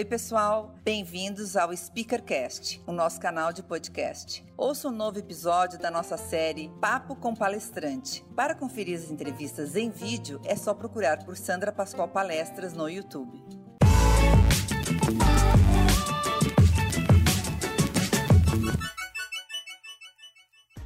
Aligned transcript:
Oi, 0.00 0.04
pessoal, 0.06 0.74
bem-vindos 0.82 1.58
ao 1.58 1.76
Speakercast, 1.76 2.82
o 2.86 2.90
nosso 2.90 3.20
canal 3.20 3.52
de 3.52 3.62
podcast. 3.62 4.42
Ouça 4.56 4.88
um 4.88 4.92
novo 4.92 5.18
episódio 5.18 5.78
da 5.78 5.90
nossa 5.90 6.16
série 6.16 6.70
Papo 6.80 7.14
com 7.14 7.34
Palestrante. 7.34 8.24
Para 8.34 8.54
conferir 8.54 8.98
as 8.98 9.10
entrevistas 9.10 9.76
em 9.76 9.90
vídeo, 9.90 10.40
é 10.46 10.56
só 10.56 10.72
procurar 10.72 11.22
por 11.22 11.36
Sandra 11.36 11.70
Pascoal 11.70 12.08
Palestras 12.08 12.72
no 12.72 12.88
YouTube. 12.88 13.44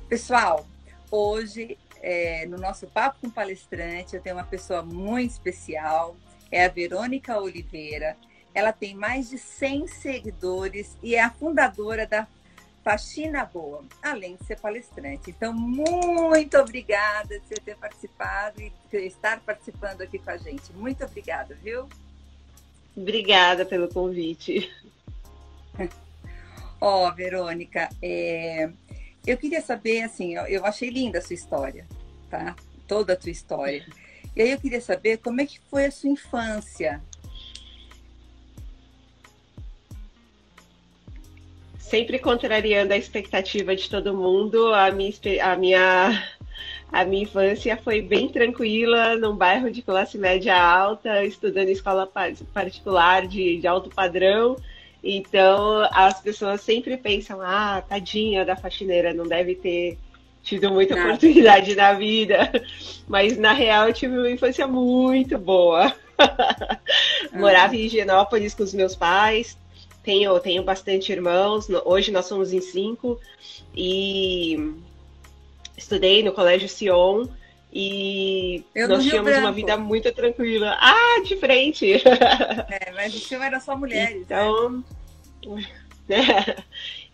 Pessoal, 0.09 0.67
hoje 1.09 1.79
é, 2.03 2.47
no 2.47 2.57
nosso 2.57 2.89
Papo 2.89 3.21
com 3.21 3.31
Palestrante 3.31 4.17
eu 4.17 4.21
tenho 4.21 4.35
uma 4.35 4.45
pessoa 4.45 4.83
muito 4.83 5.31
especial, 5.31 6.17
é 6.51 6.65
a 6.65 6.69
Verônica 6.69 7.41
Oliveira. 7.41 8.17
Ela 8.55 8.73
tem 8.73 8.95
mais 8.95 9.29
de 9.29 9.37
100 9.37 9.89
seguidores 9.89 10.97
e 11.03 11.17
é 11.17 11.23
a 11.23 11.31
fundadora 11.31 12.07
da 12.07 12.27
Faxina 12.85 13.45
Boa, 13.47 13.83
além 14.03 14.37
de 14.37 14.45
ser 14.45 14.61
palestrante. 14.61 15.31
Então, 15.31 15.53
muito 15.53 16.57
obrigada 16.59 17.41
por 17.41 17.49
você 17.49 17.55
ter 17.55 17.77
participado 17.77 18.61
e 18.61 18.73
estar 18.93 19.41
participando 19.41 20.03
aqui 20.03 20.19
com 20.19 20.31
a 20.31 20.37
gente. 20.37 20.71
Muito 20.75 21.03
obrigada, 21.03 21.55
viu? 21.63 21.89
Obrigada 22.95 23.65
pelo 23.65 23.89
convite. 23.89 24.71
Ó, 26.81 27.09
oh, 27.09 27.15
Verônica, 27.15 27.89
é... 28.03 28.71
eu 29.27 29.39
queria 29.39 29.63
saber, 29.63 30.03
assim, 30.03 30.35
eu 30.35 30.67
achei 30.67 30.91
linda 30.91 31.19
a 31.19 31.23
sua 31.23 31.35
história, 31.35 31.87
tá? 32.29 32.55
Toda 32.87 33.15
a 33.15 33.17
tua 33.17 33.31
história. 33.31 33.85
E 34.37 34.43
aí 34.43 34.51
eu 34.51 34.59
queria 34.59 34.81
saber 34.81 35.19
como 35.19 35.41
é 35.41 35.47
que 35.47 35.61
foi 35.71 35.85
a 35.85 35.93
sua 35.93 36.11
infância, 36.11 37.01
sempre 41.89 42.19
contrariando 42.19 42.95
a 42.95 42.97
expectativa 42.97 43.77
de 43.77 43.89
todo 43.89 44.17
mundo, 44.17 44.73
a 44.73 44.91
minha, 44.91 45.13
a 45.43 45.57
minha, 45.57 46.29
a 46.91 47.05
minha 47.05 47.23
infância 47.23 47.77
foi 47.77 48.01
bem 48.01 48.29
tranquila, 48.29 49.17
num 49.17 49.37
bairro 49.37 49.71
de 49.71 49.83
classe 49.83 50.17
média 50.17 50.57
alta, 50.57 51.25
estudando 51.25 51.69
em 51.69 51.73
escola 51.73 52.11
particular 52.53 53.27
de, 53.27 53.59
de 53.59 53.67
alto 53.67 53.91
padrão. 53.91 54.57
Então, 55.03 55.87
as 55.93 56.21
pessoas 56.23 56.63
sempre 56.63 56.97
pensam, 56.97 57.41
ah, 57.43 57.83
tadinha 57.87 58.45
da 58.45 58.57
faxineira, 58.57 59.13
não 59.13 59.27
deve 59.27 59.55
ter 59.55 59.99
tido 60.43 60.71
muita 60.71 60.97
Nada. 60.97 61.09
oportunidade 61.09 61.75
na 61.75 61.93
vida. 61.93 62.51
Mas, 63.07 63.37
na 63.37 63.53
real, 63.53 63.89
eu 63.89 63.93
tive 63.93 64.17
uma 64.17 64.31
infância 64.31 64.67
muito 64.67 65.37
boa. 65.37 65.95
Morava 67.33 67.77
em 67.77 67.81
Higienópolis 67.81 68.55
com 68.55 68.63
os 68.63 68.73
meus 68.73 68.97
pais, 68.97 69.59
tenho, 70.05 70.39
tenho 70.39 70.63
bastante 70.63 71.11
irmãos, 71.11 71.67
hoje 71.85 72.13
nós 72.13 72.27
somos 72.27 72.53
em 72.53 72.61
cinco, 72.61 73.19
e 73.75 74.75
estudei 75.77 76.23
no 76.23 76.33
Colégio 76.33 76.69
Sion, 76.69 77.27
e 77.73 78.65
Eu 78.75 78.87
nós 78.87 79.03
tínhamos 79.03 79.25
Branco. 79.25 79.47
uma 79.47 79.53
vida 79.53 79.77
muito 79.77 80.13
tranquila. 80.13 80.77
Ah, 80.79 81.23
de 81.25 81.37
frente! 81.37 81.95
É, 82.71 82.93
mas 82.93 83.15
o 83.15 83.19
Sion 83.19 83.43
era 83.43 83.59
só 83.59 83.77
mulheres. 83.77 84.15
Né? 84.15 84.23
Então, 84.23 84.85
né? 86.09 86.57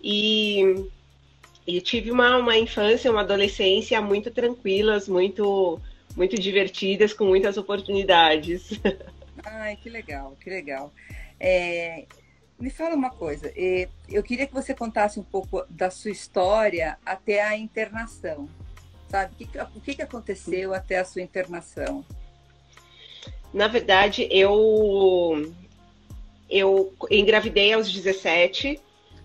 e, 0.02 0.84
e 1.66 1.80
tive 1.80 2.10
uma, 2.10 2.36
uma 2.36 2.58
infância, 2.58 3.10
uma 3.10 3.22
adolescência 3.22 4.00
muito 4.02 4.30
tranquilas, 4.30 5.08
muito, 5.08 5.80
muito 6.14 6.36
divertidas, 6.36 7.12
com 7.14 7.24
muitas 7.24 7.56
oportunidades. 7.56 8.70
Ai, 9.44 9.76
que 9.76 9.88
legal, 9.88 10.36
que 10.40 10.50
legal. 10.50 10.92
É, 11.38 12.04
me 12.60 12.68
fala 12.70 12.94
uma 12.94 13.10
coisa, 13.10 13.52
eu 14.08 14.22
queria 14.22 14.46
que 14.46 14.52
você 14.52 14.74
contasse 14.74 15.18
um 15.18 15.22
pouco 15.22 15.64
da 15.70 15.90
sua 15.90 16.10
história 16.10 16.98
até 17.04 17.42
a 17.42 17.56
internação, 17.56 18.48
sabe? 19.08 19.48
O 19.74 19.80
que, 19.80 19.94
que 19.94 20.02
aconteceu 20.02 20.74
até 20.74 20.98
a 20.98 21.04
sua 21.04 21.22
internação? 21.22 22.04
Na 23.52 23.66
verdade, 23.66 24.28
eu 24.30 25.52
eu 26.48 26.92
engravidei 27.10 27.72
aos 27.72 27.90
17, 27.90 28.80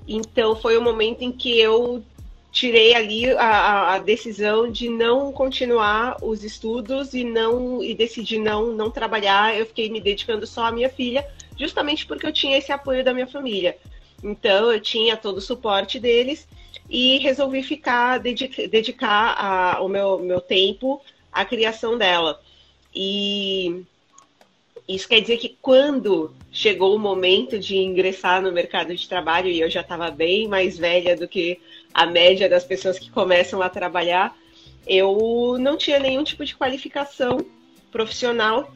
então 0.08 0.56
foi 0.56 0.78
o 0.78 0.82
momento 0.82 1.24
em 1.24 1.32
que 1.32 1.60
eu 1.60 2.04
tirei 2.52 2.96
ali 2.96 3.30
a, 3.32 3.96
a, 3.96 4.00
decisão 4.00 4.72
de 4.72 4.88
não 4.88 5.34
continuar 5.34 6.18
os 6.24 6.44
estudos 6.44 7.14
e 7.14 7.24
não 7.24 7.84
e 7.84 7.94
decidi 7.94 8.40
não 8.40 8.72
não 8.72 8.90
trabalhar. 8.90 9.58
Eu 9.58 9.66
fiquei 9.66 9.90
me 9.90 10.00
dedicando 10.00 10.48
só 10.48 10.68
à 10.68 10.72
minha 10.72 10.90
filha, 10.90 11.28
justamente 11.58 12.06
porque 12.06 12.26
eu 12.26 12.34
tinha 12.34 12.58
esse 12.58 12.72
apoio 12.72 13.04
da 13.04 13.14
minha 13.14 13.28
família. 13.28 13.78
Então 14.24 14.72
eu 14.72 14.80
tinha 14.80 15.18
todo 15.18 15.38
o 15.38 15.42
suporte 15.42 16.00
deles 16.00 16.48
e 16.90 17.18
resolvi 17.20 17.64
ficar 17.64 18.20
dedicar, 18.20 18.68
dedicar 18.68 19.36
a, 19.38 19.82
o 19.82 19.88
meu 19.88 20.20
meu 20.20 20.42
tempo 20.42 21.02
à 21.32 21.46
criação 21.46 21.98
dela. 21.98 22.42
E 22.94 23.84
isso 24.88 25.08
quer 25.08 25.20
dizer 25.20 25.38
que 25.38 25.58
quando 25.62 26.34
chegou 26.52 26.96
o 26.96 27.00
momento 27.00 27.60
de 27.60 27.78
ingressar 27.78 28.42
no 28.42 28.52
mercado 28.52 28.96
de 28.96 29.10
trabalho 29.10 29.50
e 29.50 29.60
eu 29.60 29.70
já 29.70 29.82
estava 29.82 30.12
bem 30.12 30.48
mais 30.48 30.78
velha 30.78 31.16
do 31.16 31.28
que 31.28 31.60
a 31.94 32.06
média 32.06 32.48
das 32.48 32.64
pessoas 32.64 33.00
que 33.00 33.10
começam 33.10 33.62
a 33.62 33.70
trabalhar, 33.70 34.38
eu 34.86 35.58
não 35.60 35.76
tinha 35.76 36.00
nenhum 36.00 36.24
tipo 36.24 36.46
de 36.46 36.56
qualificação 36.56 37.44
profissional 37.92 38.72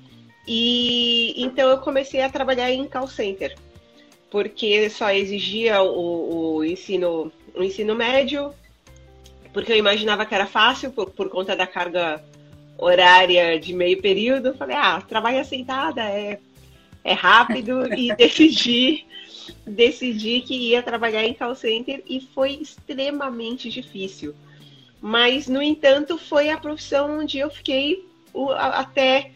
e 0.48 1.34
então 1.38 1.70
eu 1.70 1.78
comecei 1.80 2.22
a 2.22 2.30
trabalhar 2.30 2.72
em 2.72 2.88
call 2.88 3.08
center, 3.08 3.56
porque 4.30 4.90
só 4.90 5.10
exigia 5.12 5.82
o, 5.82 6.56
o 6.56 6.66
ensino, 6.66 7.32
o 7.56 7.64
ensino 7.64 7.96
médio, 7.96 8.54
porque 9.54 9.72
eu 9.72 9.78
imaginava 9.78 10.26
que 10.26 10.36
era 10.36 10.46
fácil 10.46 10.92
por, 10.92 11.10
por 11.12 11.30
conta 11.30 11.56
da 11.56 11.68
carga 11.68 12.24
horária 12.78 13.60
de 13.60 13.74
meio 13.74 14.02
período. 14.02 14.56
Falei, 14.56 14.76
ah, 14.76 15.02
trabalho 15.02 15.44
sentada 15.44 16.02
é, 16.02 16.40
é 17.04 17.14
rápido 17.14 17.92
e 17.98 18.14
decidi 18.16 19.06
decidi 19.66 20.42
que 20.42 20.54
ia 20.54 20.84
trabalhar 20.84 21.24
em 21.24 21.34
call 21.34 21.56
center 21.56 22.04
e 22.08 22.20
foi 22.20 22.54
extremamente 22.54 23.70
difícil. 23.70 24.36
Mas, 25.02 25.48
no 25.48 25.62
entanto, 25.62 26.18
foi 26.18 26.50
a 26.50 26.58
profissão 26.58 27.20
onde 27.20 27.40
eu 27.40 27.50
fiquei 27.50 28.06
até 28.58 29.32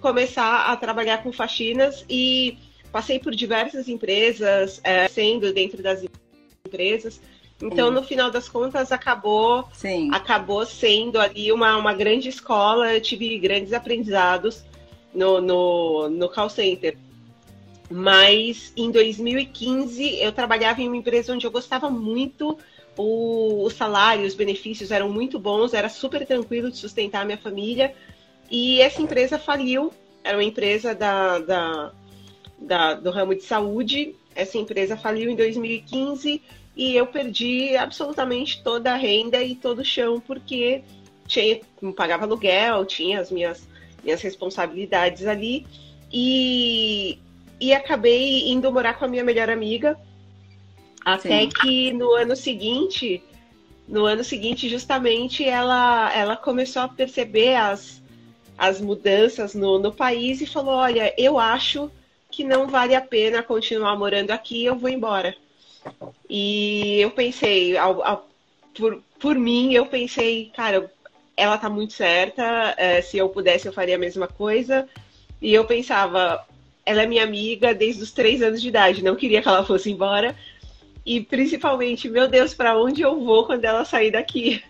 começar 0.00 0.66
a 0.66 0.76
trabalhar 0.76 1.22
com 1.22 1.32
faxinas 1.32 2.04
e 2.08 2.58
passei 2.92 3.18
por 3.18 3.34
diversas 3.34 3.88
empresas, 3.88 4.80
é, 4.84 5.08
sendo 5.08 5.52
dentro 5.52 5.82
das 5.82 6.04
empresas. 6.64 7.20
Então, 7.60 7.88
Sim. 7.88 7.94
no 7.94 8.02
final 8.02 8.30
das 8.30 8.48
contas, 8.48 8.92
acabou, 8.92 9.68
Sim. 9.72 10.10
acabou 10.12 10.64
sendo 10.64 11.18
ali 11.18 11.50
uma, 11.50 11.76
uma 11.76 11.92
grande 11.92 12.28
escola. 12.28 12.94
Eu 12.94 13.00
tive 13.00 13.36
grandes 13.38 13.72
aprendizados 13.72 14.64
no, 15.12 15.40
no, 15.40 16.08
no 16.08 16.28
call 16.28 16.48
center. 16.48 16.96
Mas 17.90 18.72
em 18.76 18.90
2015 18.90 20.20
eu 20.20 20.30
trabalhava 20.30 20.82
em 20.82 20.86
uma 20.86 20.96
empresa 20.96 21.32
onde 21.32 21.46
eu 21.46 21.50
gostava 21.50 21.88
muito, 21.88 22.58
o, 22.96 23.64
o 23.64 23.70
salário, 23.70 24.26
os 24.26 24.34
benefícios 24.34 24.90
eram 24.90 25.08
muito 25.10 25.38
bons, 25.38 25.72
era 25.72 25.88
super 25.88 26.26
tranquilo 26.26 26.70
de 26.70 26.76
sustentar 26.76 27.22
a 27.22 27.24
minha 27.24 27.38
família. 27.38 27.94
E 28.50 28.80
essa 28.80 29.02
empresa 29.02 29.38
faliu, 29.38 29.92
era 30.24 30.36
uma 30.36 30.44
empresa 30.44 30.94
da, 30.94 31.38
da, 31.38 31.92
da, 32.58 32.94
do 32.94 33.10
ramo 33.10 33.34
de 33.34 33.42
saúde. 33.42 34.14
Essa 34.34 34.58
empresa 34.58 34.96
faliu 34.96 35.30
em 35.30 35.36
2015 35.36 36.42
e 36.76 36.96
eu 36.96 37.06
perdi 37.06 37.76
absolutamente 37.76 38.62
toda 38.62 38.92
a 38.92 38.96
renda 38.96 39.42
e 39.42 39.54
todo 39.54 39.80
o 39.80 39.84
chão, 39.84 40.20
porque 40.20 40.82
tinha, 41.26 41.60
pagava 41.96 42.24
aluguel, 42.24 42.84
tinha 42.86 43.20
as 43.20 43.30
minhas, 43.30 43.68
minhas 44.02 44.22
responsabilidades 44.22 45.26
ali. 45.26 45.66
E 46.10 47.18
e 47.60 47.74
acabei 47.74 48.48
indo 48.48 48.72
morar 48.72 48.94
com 48.94 49.04
a 49.04 49.08
minha 49.08 49.24
melhor 49.24 49.50
amiga. 49.50 49.98
Até 51.04 51.42
Sim. 51.42 51.48
que 51.48 51.92
no 51.92 52.12
ano 52.12 52.36
seguinte, 52.36 53.22
no 53.86 54.04
ano 54.04 54.22
seguinte, 54.22 54.68
justamente, 54.68 55.44
ela, 55.44 56.12
ela 56.14 56.36
começou 56.36 56.82
a 56.82 56.88
perceber 56.88 57.54
as, 57.56 58.02
as 58.58 58.80
mudanças 58.80 59.54
no, 59.54 59.78
no 59.78 59.92
país 59.92 60.40
e 60.40 60.46
falou: 60.46 60.74
Olha, 60.74 61.14
eu 61.16 61.38
acho 61.38 61.90
que 62.30 62.42
não 62.44 62.66
vale 62.66 62.94
a 62.94 63.00
pena 63.00 63.42
continuar 63.42 63.96
morando 63.96 64.32
aqui, 64.32 64.64
eu 64.64 64.76
vou 64.76 64.90
embora. 64.90 65.34
E 66.28 67.00
eu 67.00 67.10
pensei, 67.10 67.76
ao, 67.76 68.02
ao, 68.04 68.28
por, 68.76 69.02
por 69.18 69.36
mim, 69.36 69.72
eu 69.72 69.86
pensei, 69.86 70.50
cara, 70.54 70.90
ela 71.36 71.56
tá 71.56 71.70
muito 71.70 71.92
certa, 71.92 72.74
é, 72.76 73.00
se 73.00 73.16
eu 73.16 73.28
pudesse 73.28 73.66
eu 73.66 73.72
faria 73.72 73.94
a 73.94 73.98
mesma 73.98 74.26
coisa. 74.26 74.88
E 75.40 75.54
eu 75.54 75.64
pensava, 75.64 76.44
ela 76.84 77.02
é 77.02 77.06
minha 77.06 77.22
amiga 77.22 77.72
desde 77.72 78.02
os 78.02 78.12
três 78.12 78.42
anos 78.42 78.60
de 78.60 78.68
idade, 78.68 79.04
não 79.04 79.16
queria 79.16 79.40
que 79.40 79.48
ela 79.48 79.64
fosse 79.64 79.90
embora. 79.90 80.36
E 81.06 81.20
principalmente, 81.20 82.08
meu 82.08 82.28
Deus, 82.28 82.52
para 82.52 82.76
onde 82.76 83.02
eu 83.02 83.18
vou 83.20 83.46
quando 83.46 83.64
ela 83.64 83.84
sair 83.84 84.10
daqui? 84.10 84.62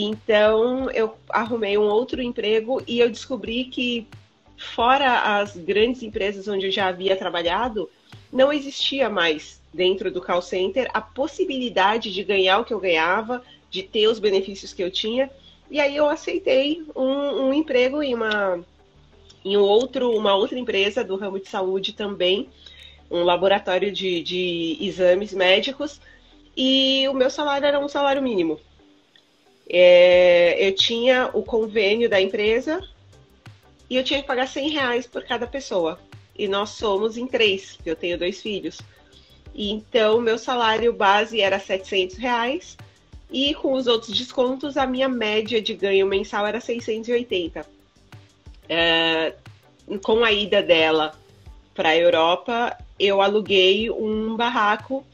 Então, 0.00 0.88
eu 0.92 1.16
arrumei 1.28 1.76
um 1.76 1.88
outro 1.88 2.22
emprego 2.22 2.80
e 2.86 3.00
eu 3.00 3.10
descobri 3.10 3.64
que, 3.64 4.06
fora 4.56 5.40
as 5.40 5.56
grandes 5.56 6.04
empresas 6.04 6.46
onde 6.46 6.66
eu 6.66 6.70
já 6.70 6.86
havia 6.86 7.16
trabalhado, 7.16 7.90
não 8.32 8.52
existia 8.52 9.10
mais 9.10 9.60
dentro 9.74 10.08
do 10.08 10.22
call 10.22 10.40
center 10.40 10.88
a 10.94 11.00
possibilidade 11.00 12.14
de 12.14 12.22
ganhar 12.22 12.60
o 12.60 12.64
que 12.64 12.72
eu 12.72 12.78
ganhava, 12.78 13.42
de 13.68 13.82
ter 13.82 14.06
os 14.06 14.20
benefícios 14.20 14.72
que 14.72 14.84
eu 14.84 14.88
tinha. 14.88 15.28
E 15.68 15.80
aí 15.80 15.96
eu 15.96 16.08
aceitei 16.08 16.86
um, 16.94 17.48
um 17.48 17.52
emprego 17.52 18.00
em 18.00 18.14
uma 18.14 18.64
em 19.44 19.56
outro, 19.56 20.12
uma 20.16 20.36
outra 20.36 20.60
empresa 20.60 21.02
do 21.02 21.16
ramo 21.16 21.40
de 21.40 21.48
saúde 21.48 21.92
também, 21.92 22.48
um 23.10 23.24
laboratório 23.24 23.90
de, 23.90 24.22
de 24.22 24.78
exames 24.80 25.32
médicos, 25.32 26.00
e 26.56 27.08
o 27.08 27.14
meu 27.14 27.30
salário 27.30 27.66
era 27.66 27.80
um 27.80 27.88
salário 27.88 28.22
mínimo. 28.22 28.60
É, 29.68 30.66
eu 30.66 30.74
tinha 30.74 31.30
o 31.34 31.42
convênio 31.42 32.08
da 32.08 32.20
empresa 32.20 32.82
e 33.90 33.96
eu 33.96 34.04
tinha 34.04 34.20
que 34.20 34.26
pagar 34.26 34.48
100 34.48 34.70
reais 34.70 35.06
por 35.06 35.24
cada 35.24 35.46
pessoa. 35.46 35.98
E 36.36 36.46
nós 36.48 36.70
somos 36.70 37.16
em 37.16 37.26
três, 37.26 37.78
eu 37.84 37.96
tenho 37.96 38.18
dois 38.18 38.40
filhos. 38.40 38.80
E 39.54 39.70
então, 39.70 40.20
meu 40.20 40.38
salário 40.38 40.92
base 40.92 41.40
era 41.40 41.58
700 41.58 42.16
reais 42.16 42.76
e 43.30 43.54
com 43.54 43.74
os 43.74 43.86
outros 43.86 44.16
descontos, 44.16 44.76
a 44.76 44.86
minha 44.86 45.08
média 45.08 45.60
de 45.60 45.74
ganho 45.74 46.06
mensal 46.06 46.46
era 46.46 46.60
680. 46.60 47.66
É, 48.68 49.34
com 50.02 50.24
a 50.24 50.32
ida 50.32 50.62
dela 50.62 51.14
para 51.74 51.90
a 51.90 51.96
Europa, 51.96 52.76
eu 52.98 53.20
aluguei 53.20 53.90
um 53.90 54.36
barraco 54.36 55.04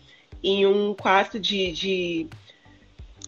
em 0.43 0.67
um 0.67 0.95
quarto 0.95 1.41
de, 1.41 1.73
de, 1.73 2.27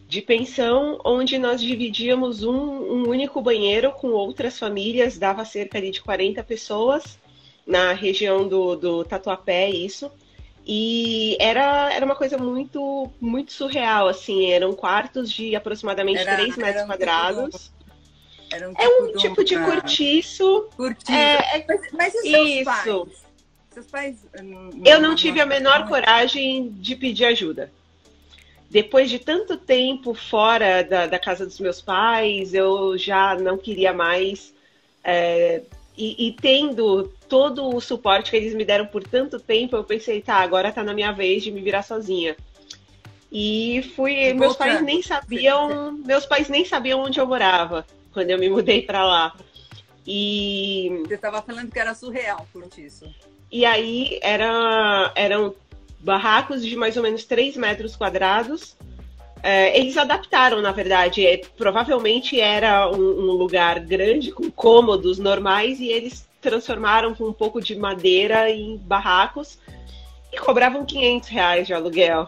de 0.07 0.21
pensão, 0.21 0.99
onde 1.03 1.37
nós 1.37 1.61
dividíamos 1.61 2.41
um, 2.41 2.53
um, 2.53 3.09
único 3.09 3.41
banheiro 3.41 3.91
com 3.91 4.07
outras 4.07 4.57
famílias, 4.57 5.17
dava 5.17 5.43
cerca 5.43 5.81
de 5.81 6.01
40 6.01 6.41
pessoas 6.43 7.19
na 7.65 7.91
região 7.91 8.47
do, 8.47 8.75
do 8.75 9.03
Tatuapé, 9.03 9.69
isso. 9.69 10.09
E 10.65 11.37
era, 11.39 11.93
era 11.93 12.05
uma 12.05 12.15
coisa 12.15 12.37
muito 12.37 13.09
muito 13.19 13.51
surreal, 13.53 14.07
assim, 14.07 14.51
eram 14.51 14.73
quartos 14.73 15.31
de 15.31 15.55
aproximadamente 15.55 16.19
era, 16.19 16.35
3 16.35 16.57
metros 16.57 16.85
quadrados. 16.85 17.71
Era 18.51 18.69
um 18.69 18.73
tipo, 18.73 18.81
é 18.81 18.87
um 18.87 19.07
tipo, 19.07 19.17
tipo 19.17 19.43
de 19.43 19.59
cortiço. 19.59 20.69
Cortiço. 20.75 21.11
É, 21.11 21.57
é, 21.57 21.65
mas, 21.67 21.91
mas 21.91 22.15
e 22.15 22.31
seus 22.31 22.49
isso. 22.49 22.63
pais? 22.63 23.27
Seus 23.71 23.87
pais. 23.87 24.25
Não, 24.41 24.69
eu 24.85 25.01
não, 25.01 25.09
não 25.09 25.15
tive 25.15 25.41
a 25.41 25.45
menor 25.45 25.81
não. 25.81 25.87
coragem 25.87 26.69
de 26.71 26.95
pedir 26.95 27.25
ajuda. 27.25 27.71
Depois 28.69 29.09
de 29.09 29.19
tanto 29.19 29.55
tempo 29.57 30.13
fora 30.13 30.83
da, 30.83 31.07
da 31.07 31.19
casa 31.19 31.45
dos 31.45 31.59
meus 31.59 31.81
pais, 31.81 32.53
eu 32.53 32.97
já 32.97 33.35
não 33.35 33.57
queria 33.57 33.93
mais. 33.93 34.53
É, 35.03 35.61
e, 35.97 36.27
e, 36.27 36.31
tendo 36.33 37.11
todo 37.29 37.73
o 37.73 37.79
suporte 37.79 38.29
que 38.29 38.37
eles 38.37 38.53
me 38.53 38.65
deram 38.65 38.85
por 38.85 39.03
tanto 39.03 39.39
tempo, 39.39 39.75
eu 39.75 39.83
pensei, 39.83 40.21
tá, 40.21 40.35
agora 40.35 40.71
tá 40.71 40.83
na 40.83 40.93
minha 40.93 41.11
vez 41.11 41.43
de 41.43 41.51
me 41.51 41.61
virar 41.61 41.81
sozinha. 41.81 42.35
E 43.31 43.91
fui. 43.95 44.33
Meus 44.33 44.55
pais 44.55 44.81
nem 44.81 45.01
sabiam. 45.01 45.93
Meus 46.05 46.25
pais 46.25 46.49
nem 46.49 46.65
sabiam 46.65 47.01
onde 47.01 47.19
eu 47.19 47.27
morava 47.27 47.85
quando 48.13 48.29
eu 48.29 48.37
me 48.37 48.49
mudei 48.49 48.81
para 48.81 49.03
lá. 49.05 49.35
E. 50.05 51.03
Você 51.05 51.15
estava 51.15 51.41
falando 51.41 51.71
que 51.71 51.79
era 51.79 51.93
surreal 51.93 52.47
por 52.53 52.67
isso. 52.77 53.05
E 53.51 53.65
aí 53.65 54.19
era, 54.21 55.11
eram 55.15 55.55
barracos 56.07 56.65
de 56.65 56.73
mais 56.77 56.95
ou 56.95 57.03
menos 57.03 57.25
3 57.25 57.57
metros 57.57 57.97
quadrados. 57.97 58.77
É, 59.43 59.77
eles 59.77 59.97
adaptaram, 59.97 60.61
na 60.61 60.71
verdade. 60.71 61.27
É, 61.27 61.41
provavelmente 61.57 62.39
era 62.39 62.89
um, 62.89 62.95
um, 62.95 63.31
lugar 63.33 63.81
grande, 63.81 64.31
com 64.31 64.49
cômodos 64.49 65.19
normais, 65.19 65.81
e 65.81 65.89
eles 65.89 66.25
transformaram 66.41 67.13
com 67.13 67.25
um 67.25 67.33
pouco 67.33 67.61
de 67.61 67.75
madeira 67.75 68.49
em 68.49 68.77
barracos 68.77 69.59
e 70.31 70.37
cobravam 70.37 70.85
500 70.85 71.27
reais 71.27 71.67
de 71.67 71.73
aluguel. 71.73 72.25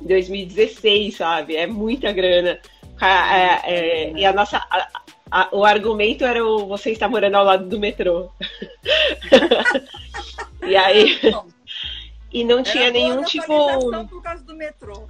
Em 0.00 0.06
2016, 0.06 1.16
sabe? 1.16 1.54
É 1.54 1.66
muita 1.66 2.10
grana. 2.10 2.58
É, 3.00 3.72
é, 3.72 4.12
e 4.12 4.24
a 4.26 4.32
nossa, 4.32 4.58
a, 4.68 4.88
a, 5.30 5.48
o 5.52 5.64
argumento 5.64 6.24
era 6.24 6.44
o 6.44 6.66
você 6.66 6.90
está 6.90 7.08
morando 7.08 7.36
ao 7.36 7.44
lado 7.44 7.68
do 7.68 7.78
metrô. 7.78 8.30
e 10.66 10.74
aí. 10.74 11.20
E 12.32 12.44
não 12.44 12.62
tinha 12.62 12.90
nenhum 12.90 13.22
tipo. 13.24 14.06
Por 14.08 14.22
causa 14.22 14.42
do 14.44 14.54
metrô. 14.54 15.08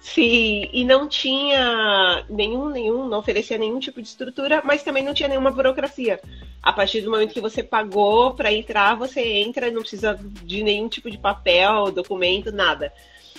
Sim, 0.00 0.68
e 0.72 0.82
não 0.82 1.06
tinha 1.06 2.24
nenhum, 2.28 2.70
nenhum, 2.70 3.06
não 3.06 3.18
oferecia 3.18 3.58
nenhum 3.58 3.78
tipo 3.78 4.00
de 4.00 4.08
estrutura, 4.08 4.62
mas 4.64 4.82
também 4.82 5.04
não 5.04 5.12
tinha 5.12 5.28
nenhuma 5.28 5.50
burocracia. 5.50 6.18
A 6.62 6.72
partir 6.72 7.02
do 7.02 7.10
momento 7.10 7.34
que 7.34 7.40
você 7.40 7.62
pagou 7.62 8.34
para 8.34 8.52
entrar, 8.52 8.96
você 8.96 9.20
entra, 9.20 9.70
não 9.70 9.82
precisa 9.82 10.18
de 10.42 10.62
nenhum 10.62 10.88
tipo 10.88 11.10
de 11.10 11.18
papel, 11.18 11.92
documento, 11.92 12.50
nada. 12.50 12.92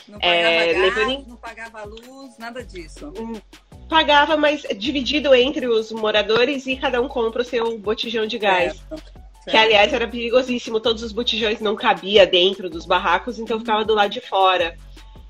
Não 0.07 0.19
pagava 0.19 0.47
é, 0.47 0.73
gás, 0.73 1.27
não 1.27 1.35
pagava 1.35 1.83
luz, 1.83 2.37
nada 2.37 2.63
disso. 2.63 3.11
Hum, 3.17 3.39
pagava, 3.89 4.37
mas 4.37 4.61
dividido 4.77 5.33
entre 5.33 5.67
os 5.67 5.91
moradores 5.91 6.67
e 6.67 6.75
cada 6.75 7.01
um 7.01 7.07
compra 7.07 7.41
o 7.41 7.45
seu 7.45 7.77
botijão 7.79 8.27
de 8.27 8.37
gás. 8.37 8.83
Certo, 8.87 9.11
Que, 9.49 9.57
aliás, 9.57 9.91
era 9.91 10.07
perigosíssimo. 10.07 10.79
Todos 10.79 11.01
os 11.03 11.11
botijões 11.11 11.59
não 11.59 11.75
cabia 11.75 12.27
dentro 12.27 12.69
dos 12.69 12.85
barracos, 12.85 13.39
então 13.39 13.59
ficava 13.59 13.83
do 13.83 13.95
lado 13.95 14.11
de 14.11 14.21
fora. 14.21 14.77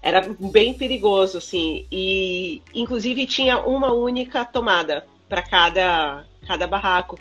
Era 0.01 0.21
bem 0.39 0.73
perigoso, 0.73 1.37
assim. 1.37 1.85
E, 1.91 2.61
inclusive, 2.73 3.25
tinha 3.25 3.59
uma 3.59 3.93
única 3.93 4.43
tomada 4.43 5.05
para 5.29 5.41
cada, 5.41 6.25
cada 6.45 6.67
barraco. 6.67 7.17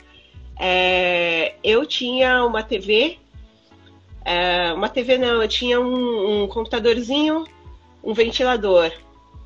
É, 0.58 1.54
eu 1.62 1.87
tinha 1.87 2.44
uma 2.44 2.62
TV. 2.62 3.19
É, 4.25 4.72
uma 4.72 4.88
TV 4.88 5.16
não, 5.16 5.43
eu 5.43 5.48
tinha 5.48 5.81
um, 5.81 6.43
um 6.43 6.48
computadorzinho, 6.48 7.44
um 8.02 8.12
ventilador 8.12 8.93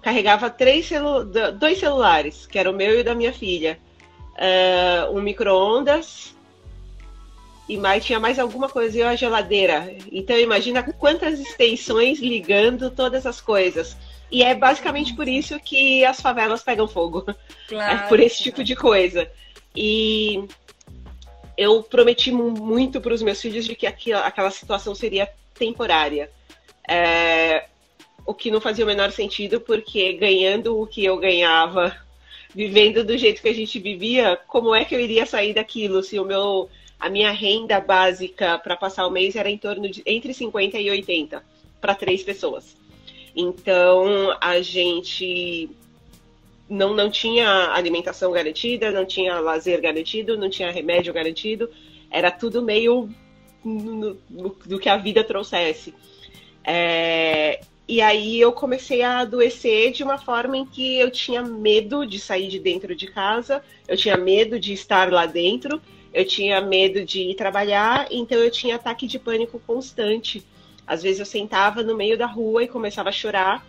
carregava 0.05 0.51
três 0.51 0.85
celu 0.85 1.25
dois 1.59 1.79
celulares, 1.79 2.47
que 2.47 2.59
era 2.59 2.71
o 2.71 2.75
meu 2.75 2.95
e 2.95 3.01
o 3.01 3.05
da 3.05 3.15
minha 3.15 3.33
filha, 3.33 3.79
uh, 4.35 5.17
um 5.17 5.23
micro-ondas 5.23 6.34
e 7.69 7.77
mais 7.77 8.05
tinha 8.05 8.21
mais 8.21 8.39
alguma 8.39 8.69
coisa 8.69 8.99
e 8.99 9.03
a 9.03 9.17
geladeira. 9.17 9.97
Então 10.13 10.39
imagina 10.39 10.83
quantas 10.83 11.41
extensões 11.41 12.19
ligando 12.19 12.91
todas 12.91 13.27
as 13.27 13.41
coisas. 13.41 13.97
E 14.31 14.43
é 14.43 14.55
basicamente 14.55 15.15
por 15.15 15.29
isso 15.29 15.59
que 15.61 16.05
as 16.05 16.21
favelas 16.21 16.63
pegam 16.63 16.89
fogo. 16.89 17.25
Claro, 17.67 18.05
é 18.05 18.09
por 18.09 18.21
esse 18.21 18.43
tipo 18.43 18.63
de 18.63 18.77
coisa. 18.77 19.27
E 19.75 20.45
eu 21.57 21.83
prometi 21.83 22.31
muito 22.31 23.01
para 23.01 23.15
os 23.15 23.23
meus 23.23 23.41
filhos 23.41 23.65
de 23.65 23.75
que 23.75 23.87
aquela, 23.87 24.27
aquela 24.27 24.51
situação 24.51 24.95
seria 24.95 25.31
temporária. 25.55 26.31
É, 26.87 27.65
o 28.27 28.35
que 28.35 28.51
não 28.51 28.61
fazia 28.61 28.85
o 28.85 28.87
menor 28.87 29.11
sentido, 29.13 29.61
porque 29.61 30.13
ganhando 30.13 30.79
o 30.79 30.87
que 30.87 31.05
eu 31.05 31.17
ganhava, 31.17 31.97
vivendo 32.55 33.03
do 33.03 33.17
jeito 33.17 33.41
que 33.41 33.49
a 33.49 33.55
gente 33.55 33.79
vivia, 33.79 34.39
como 34.47 34.75
é 34.75 34.85
que 34.85 34.95
eu 34.95 35.01
iria 35.01 35.25
sair 35.25 35.55
daquilo 35.55 36.03
se 36.03 36.19
o 36.19 36.25
meu 36.25 36.69
a 37.05 37.11
minha 37.11 37.31
renda 37.33 37.79
básica 37.81 38.59
para 38.59 38.79
passar 38.79 39.07
o 39.07 39.11
mês 39.11 39.37
era 39.37 39.51
em 39.51 39.59
torno 39.59 39.91
de 39.91 40.03
entre 40.07 40.33
50 40.33 40.79
e 40.79 40.89
80 40.89 41.45
para 41.79 41.95
três 41.95 42.23
pessoas. 42.23 42.75
Então 43.37 44.35
a 44.41 44.63
gente 44.63 45.69
não, 46.67 46.95
não 46.95 47.11
tinha 47.11 47.75
alimentação 47.75 48.33
garantida, 48.33 48.91
não 48.91 49.05
tinha 49.05 49.39
lazer 49.39 49.83
garantido, 49.83 50.39
não 50.39 50.49
tinha 50.49 50.71
remédio 50.71 51.13
garantido, 51.13 51.69
era 52.11 52.31
tudo 52.31 52.63
meio 52.63 53.11
no, 53.63 54.17
no, 54.31 54.57
do 54.65 54.79
que 54.79 54.89
a 54.89 54.97
vida 54.97 55.23
trouxesse. 55.23 55.93
É, 56.65 57.61
e 57.87 58.01
aí 58.01 58.41
eu 58.41 58.51
comecei 58.51 59.03
a 59.03 59.19
adoecer 59.19 59.93
de 59.93 60.03
uma 60.03 60.17
forma 60.17 60.57
em 60.57 60.65
que 60.65 60.97
eu 60.97 61.11
tinha 61.11 61.43
medo 61.43 62.07
de 62.07 62.19
sair 62.19 62.49
de 62.49 62.59
dentro 62.59 62.97
de 62.97 63.09
casa, 63.09 63.63
eu 63.87 63.95
tinha 63.95 64.17
medo 64.17 64.59
de 64.59 64.73
estar 64.73 65.13
lá 65.13 65.27
dentro, 65.27 65.83
eu 66.15 66.25
tinha 66.25 66.61
medo 66.61 67.05
de 67.05 67.21
ir 67.21 67.35
trabalhar, 67.35 68.07
então 68.11 68.39
eu 68.39 68.51
tinha 68.51 68.77
ataque 68.77 69.07
de 69.07 69.19
pânico 69.19 69.61
constante. 69.67 70.43
Às 70.87 71.03
vezes 71.03 71.19
eu 71.19 71.27
sentava 71.27 71.83
no 71.83 71.97
meio 71.97 72.17
da 72.17 72.27
rua 72.27 72.63
e 72.63 72.69
começava 72.69 73.09
a 73.11 73.13
chorar 73.13 73.67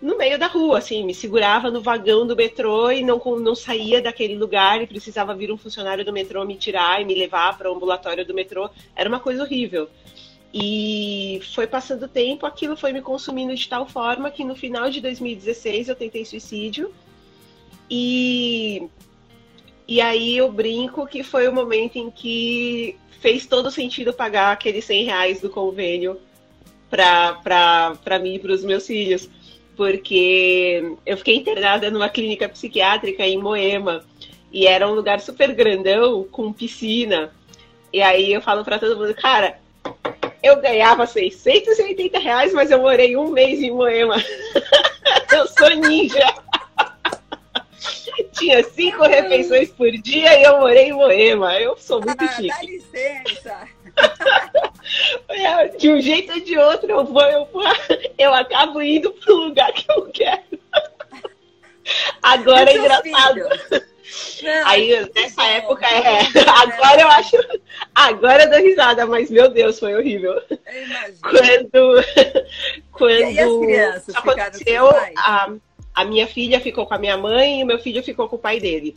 no 0.00 0.16
meio 0.16 0.38
da 0.38 0.46
rua, 0.46 0.78
assim, 0.78 1.04
me 1.04 1.12
segurava 1.12 1.70
no 1.70 1.80
vagão 1.80 2.26
do 2.26 2.36
metrô 2.36 2.90
e 2.90 3.02
não, 3.02 3.18
não 3.40 3.54
saía 3.54 4.00
daquele 4.00 4.36
lugar 4.36 4.80
e 4.80 4.86
precisava 4.86 5.34
vir 5.34 5.50
um 5.50 5.56
funcionário 5.56 6.04
do 6.04 6.12
metrô 6.12 6.44
me 6.44 6.54
tirar 6.54 7.00
e 7.00 7.04
me 7.04 7.14
levar 7.14 7.58
para 7.58 7.70
o 7.70 7.74
ambulatório 7.74 8.24
do 8.24 8.32
metrô. 8.32 8.70
Era 8.94 9.08
uma 9.08 9.18
coisa 9.18 9.42
horrível. 9.42 9.88
E 10.54 11.40
foi 11.52 11.66
passando 11.66 12.04
o 12.04 12.08
tempo, 12.08 12.46
aquilo 12.46 12.76
foi 12.76 12.92
me 12.92 13.02
consumindo 13.02 13.54
de 13.54 13.68
tal 13.68 13.86
forma 13.86 14.30
que 14.30 14.44
no 14.44 14.54
final 14.54 14.88
de 14.88 15.00
2016 15.00 15.88
eu 15.88 15.96
tentei 15.96 16.24
suicídio. 16.24 16.92
E, 17.90 18.88
e 19.88 20.02
aí 20.02 20.36
eu 20.36 20.52
brinco 20.52 21.06
que 21.06 21.22
foi 21.22 21.48
o 21.48 21.52
momento 21.52 21.96
em 21.96 22.10
que 22.10 22.94
fez 23.22 23.46
todo 23.46 23.70
sentido 23.70 24.12
pagar 24.12 24.52
aqueles 24.52 24.84
100 24.84 25.04
reais 25.04 25.40
do 25.40 25.48
convênio 25.48 26.20
para 26.90 28.18
mim 28.20 28.34
e 28.34 28.38
para 28.38 28.52
os 28.52 28.62
meus 28.62 28.86
filhos. 28.86 29.30
Porque 29.74 30.94
eu 31.06 31.16
fiquei 31.16 31.36
internada 31.36 31.90
numa 31.90 32.10
clínica 32.10 32.48
psiquiátrica 32.48 33.26
em 33.26 33.38
Moema. 33.38 34.04
E 34.52 34.66
era 34.66 34.86
um 34.86 34.92
lugar 34.92 35.20
super 35.20 35.54
grandão, 35.54 36.24
com 36.24 36.52
piscina. 36.52 37.32
E 37.90 38.02
aí 38.02 38.32
eu 38.32 38.42
falo 38.42 38.64
para 38.64 38.78
todo 38.78 38.96
mundo, 38.96 39.14
cara, 39.14 39.58
Eu 40.42 40.60
ganhava 40.60 41.06
680 41.06 42.18
reais, 42.18 42.52
mas 42.52 42.70
eu 42.70 42.80
morei 42.80 43.16
um 43.16 43.30
mês 43.30 43.60
em 43.60 43.70
Moema. 43.70 44.16
eu 45.32 45.46
sou 45.48 45.70
ninja. 45.76 46.34
Tinha 48.32 48.62
cinco 48.64 49.02
refeições 49.02 49.70
por 49.70 49.90
dia 49.90 50.38
e 50.38 50.42
eu 50.44 50.58
morei 50.58 50.88
em 50.88 50.92
Moema. 50.92 51.58
Eu 51.58 51.76
sou 51.76 52.00
muito 52.00 52.24
ah, 52.24 52.28
chique. 52.28 52.48
Dá 52.48 52.62
licença. 52.62 53.68
É, 55.28 55.68
de 55.68 55.90
um 55.90 56.00
jeito 56.00 56.32
ou 56.32 56.40
de 56.40 56.56
outro, 56.56 56.90
eu 56.90 57.04
vou, 57.04 57.22
eu 57.22 57.44
vou, 57.46 57.62
eu 58.16 58.32
acabo 58.32 58.80
indo 58.80 59.10
pro 59.12 59.34
lugar 59.34 59.72
que 59.72 59.84
eu 59.90 60.10
quero. 60.10 60.58
Agora 62.22 62.70
é 62.70 62.76
engraçado. 62.76 63.40
Não, 64.42 64.66
Aí, 64.66 65.10
nessa 65.14 65.44
época, 65.44 65.86
é. 65.86 66.20
Agora 66.48 67.00
eu 67.00 67.08
acho. 67.08 67.36
Agora 67.94 68.44
eu 68.44 68.50
dou 68.50 68.60
risada, 68.60 69.06
mas 69.06 69.30
meu 69.30 69.50
Deus, 69.50 69.78
foi 69.78 69.94
horrível. 69.94 70.40
Quando. 71.20 72.04
Quando. 72.92 73.30
E 73.30 73.38
as 73.38 73.58
crianças 73.58 74.14
aconteceu, 74.16 74.88
a, 75.16 75.52
a 75.98 76.04
minha 76.04 76.28
filha 76.28 76.60
ficou 76.60 76.86
com 76.86 76.94
a 76.94 76.98
minha 76.98 77.16
mãe 77.16 77.58
e 77.58 77.64
o 77.64 77.66
meu 77.66 77.80
filho 77.80 78.04
ficou 78.04 78.28
com 78.28 78.36
o 78.36 78.38
pai 78.38 78.60
dele. 78.60 78.96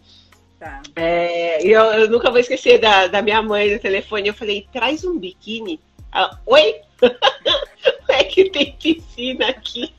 Tá. 0.59 0.83
É, 0.95 1.65
eu, 1.65 1.81
eu, 1.81 2.11
nunca 2.11 2.29
vou 2.29 2.39
esquecer 2.39 2.77
da, 2.77 3.07
da 3.07 3.23
minha 3.23 3.41
mãe 3.41 3.73
no 3.73 3.79
telefone. 3.79 4.27
Eu 4.27 4.35
falei, 4.35 4.67
traz 4.71 5.03
um 5.03 5.17
biquíni. 5.17 5.79
Ela, 6.13 6.39
Oi? 6.45 6.75
é 8.07 8.23
que 8.23 8.51
tem 8.51 8.77
piscina 8.79 9.47
aqui. 9.47 9.91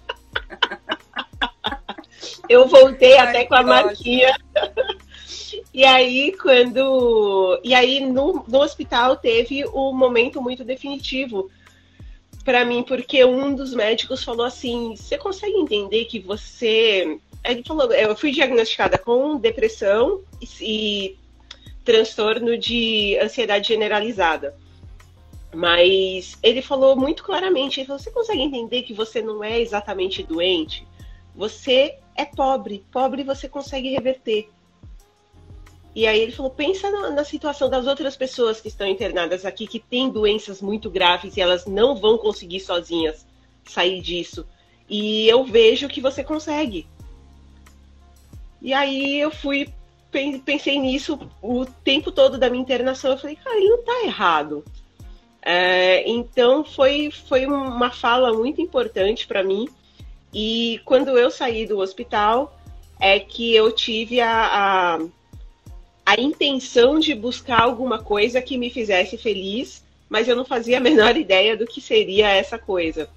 eu 2.48 2.68
voltei 2.68 3.18
Ai, 3.18 3.28
até 3.28 3.44
com 3.46 3.56
a 3.56 3.62
marquinha. 3.64 4.32
E 5.74 5.84
aí, 5.84 6.32
quando. 6.32 7.60
E 7.62 7.74
aí, 7.74 8.00
no, 8.00 8.44
no 8.48 8.60
hospital, 8.60 9.16
teve 9.16 9.66
um 9.68 9.92
momento 9.92 10.40
muito 10.40 10.64
definitivo 10.64 11.50
para 12.44 12.64
mim, 12.64 12.82
porque 12.82 13.24
um 13.24 13.54
dos 13.54 13.74
médicos 13.74 14.24
falou 14.24 14.44
assim: 14.44 14.94
você 14.96 15.16
consegue 15.16 15.56
entender 15.56 16.04
que 16.06 16.18
você. 16.18 17.18
Ele 17.44 17.62
falou: 17.64 17.92
eu 17.92 18.16
fui 18.16 18.32
diagnosticada 18.32 18.98
com 18.98 19.36
depressão 19.36 20.20
e, 20.40 20.48
e 20.60 21.18
transtorno 21.84 22.56
de 22.56 23.18
ansiedade 23.20 23.68
generalizada. 23.68 24.56
Mas 25.54 26.38
ele 26.42 26.62
falou 26.62 26.96
muito 26.96 27.22
claramente: 27.22 27.80
ele 27.80 27.86
falou, 27.86 28.00
você 28.00 28.10
consegue 28.10 28.42
entender 28.42 28.82
que 28.82 28.94
você 28.94 29.20
não 29.20 29.44
é 29.44 29.60
exatamente 29.60 30.22
doente? 30.22 30.86
Você 31.34 31.98
é 32.16 32.24
pobre. 32.24 32.84
Pobre 32.90 33.22
você 33.22 33.48
consegue 33.48 33.90
reverter. 33.90 34.48
E 35.94 36.06
aí 36.06 36.20
ele 36.20 36.32
falou: 36.32 36.50
pensa 36.50 36.90
na, 36.90 37.10
na, 37.10 37.24
situação 37.24 37.68
das 37.68 37.86
outras 37.86 38.16
pessoas 38.16 38.60
que 38.60 38.68
estão 38.68 38.86
internadas 38.86 39.44
aqui, 39.44 39.66
que 39.66 39.78
têm 39.78 40.10
doenças 40.10 40.62
muito 40.62 40.90
graves 40.90 41.36
e 41.36 41.40
elas 41.40 41.66
não 41.66 41.94
vão 41.94 42.16
conseguir 42.16 42.60
sozinhas 42.60 43.26
sair 43.64 44.00
disso. 44.00 44.46
E 44.88 45.28
eu 45.28 45.44
vejo 45.44 45.88
que 45.88 46.00
você 46.00 46.24
consegue. 46.24 46.86
E 48.60 48.72
aí 48.72 49.20
eu 49.20 49.30
fui, 49.30 49.68
pensei 50.44 50.78
nisso 50.78 51.18
o 51.42 51.66
tempo 51.66 52.10
todo 52.10 52.38
da 52.38 52.48
minha 52.48 52.62
internação. 52.62 53.12
Eu 53.12 53.18
falei, 53.18 53.36
cara, 53.36 53.56
ele 53.56 53.68
não 53.68 53.82
tá 53.82 54.04
errado. 54.04 54.64
É, 55.44 56.08
então 56.08 56.64
foi, 56.64 57.10
foi 57.10 57.46
uma 57.46 57.90
fala 57.90 58.32
muito 58.32 58.60
importante 58.60 59.26
para 59.26 59.42
mim. 59.42 59.68
E 60.32 60.80
quando 60.84 61.18
eu 61.18 61.30
saí 61.30 61.66
do 61.66 61.78
hospital, 61.78 62.58
é 63.00 63.18
que 63.18 63.54
eu 63.54 63.72
tive 63.72 64.20
a, 64.20 64.46
a 64.46 64.98
a 66.12 66.20
intenção 66.20 66.98
de 66.98 67.14
buscar 67.14 67.62
alguma 67.62 67.98
coisa 67.98 68.42
que 68.42 68.58
me 68.58 68.68
fizesse 68.68 69.16
feliz, 69.16 69.82
mas 70.10 70.28
eu 70.28 70.36
não 70.36 70.44
fazia 70.44 70.76
a 70.76 70.80
menor 70.80 71.16
ideia 71.16 71.56
do 71.56 71.66
que 71.66 71.80
seria 71.80 72.28
essa 72.28 72.58
coisa. 72.58 73.08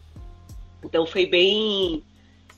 Então 0.81 1.05
foi 1.05 1.25
bem 1.25 2.01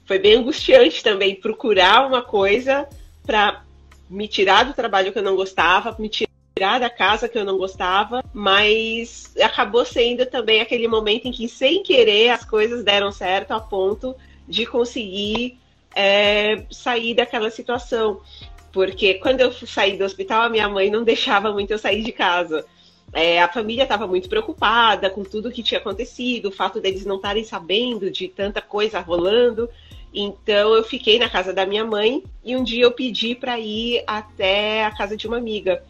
foi 0.05 0.19
bem 0.19 0.35
angustiante 0.35 1.03
também 1.03 1.35
procurar 1.35 2.05
uma 2.07 2.21
coisa 2.21 2.87
para 3.25 3.63
me 4.09 4.27
tirar 4.27 4.63
do 4.63 4.73
trabalho 4.73 5.11
que 5.11 5.17
eu 5.17 5.23
não 5.23 5.35
gostava, 5.35 5.95
me 5.99 6.07
tirar 6.07 6.79
da 6.79 6.89
casa 6.89 7.27
que 7.27 7.37
eu 7.37 7.43
não 7.43 7.57
gostava, 7.57 8.23
mas 8.31 9.33
acabou 9.41 9.83
sendo 9.83 10.25
também 10.27 10.61
aquele 10.61 10.87
momento 10.87 11.27
em 11.27 11.31
que, 11.31 11.49
sem 11.49 11.83
querer, 11.83 12.29
as 12.29 12.45
coisas 12.45 12.83
deram 12.83 13.11
certo 13.11 13.51
a 13.51 13.59
ponto 13.59 14.15
de 14.47 14.65
conseguir 14.65 15.57
é, 15.95 16.63
sair 16.69 17.15
daquela 17.15 17.49
situação. 17.49 18.21
Porque 18.71 19.15
quando 19.15 19.41
eu 19.41 19.51
saí 19.51 19.97
do 19.97 20.03
hospital, 20.03 20.43
a 20.43 20.49
minha 20.49 20.67
mãe 20.69 20.89
não 20.89 21.03
deixava 21.03 21.51
muito 21.51 21.71
eu 21.71 21.77
sair 21.77 22.03
de 22.03 22.11
casa. 22.11 22.65
É, 23.13 23.41
a 23.41 23.47
família 23.47 23.83
estava 23.83 24.05
muito 24.05 24.27
preocupada 24.27 25.09
com 25.09 25.23
tudo 25.23 25.51
que 25.51 25.63
tinha 25.63 25.79
acontecido, 25.79 26.49
o 26.49 26.51
fato 26.51 26.81
deles 26.81 27.05
não 27.05 27.15
estarem 27.15 27.43
sabendo 27.43 28.11
de 28.11 28.27
tanta 28.27 28.61
coisa 28.61 28.99
rolando. 28.99 29.69
Então 30.13 30.73
eu 30.73 30.83
fiquei 30.83 31.19
na 31.19 31.29
casa 31.29 31.53
da 31.53 31.65
minha 31.65 31.85
mãe 31.85 32.23
e 32.43 32.55
um 32.55 32.63
dia 32.63 32.83
eu 32.83 32.91
pedi 32.91 33.35
para 33.35 33.59
ir 33.59 34.03
até 34.05 34.85
a 34.85 34.91
casa 34.91 35.15
de 35.15 35.27
uma 35.27 35.37
amiga. 35.37 35.83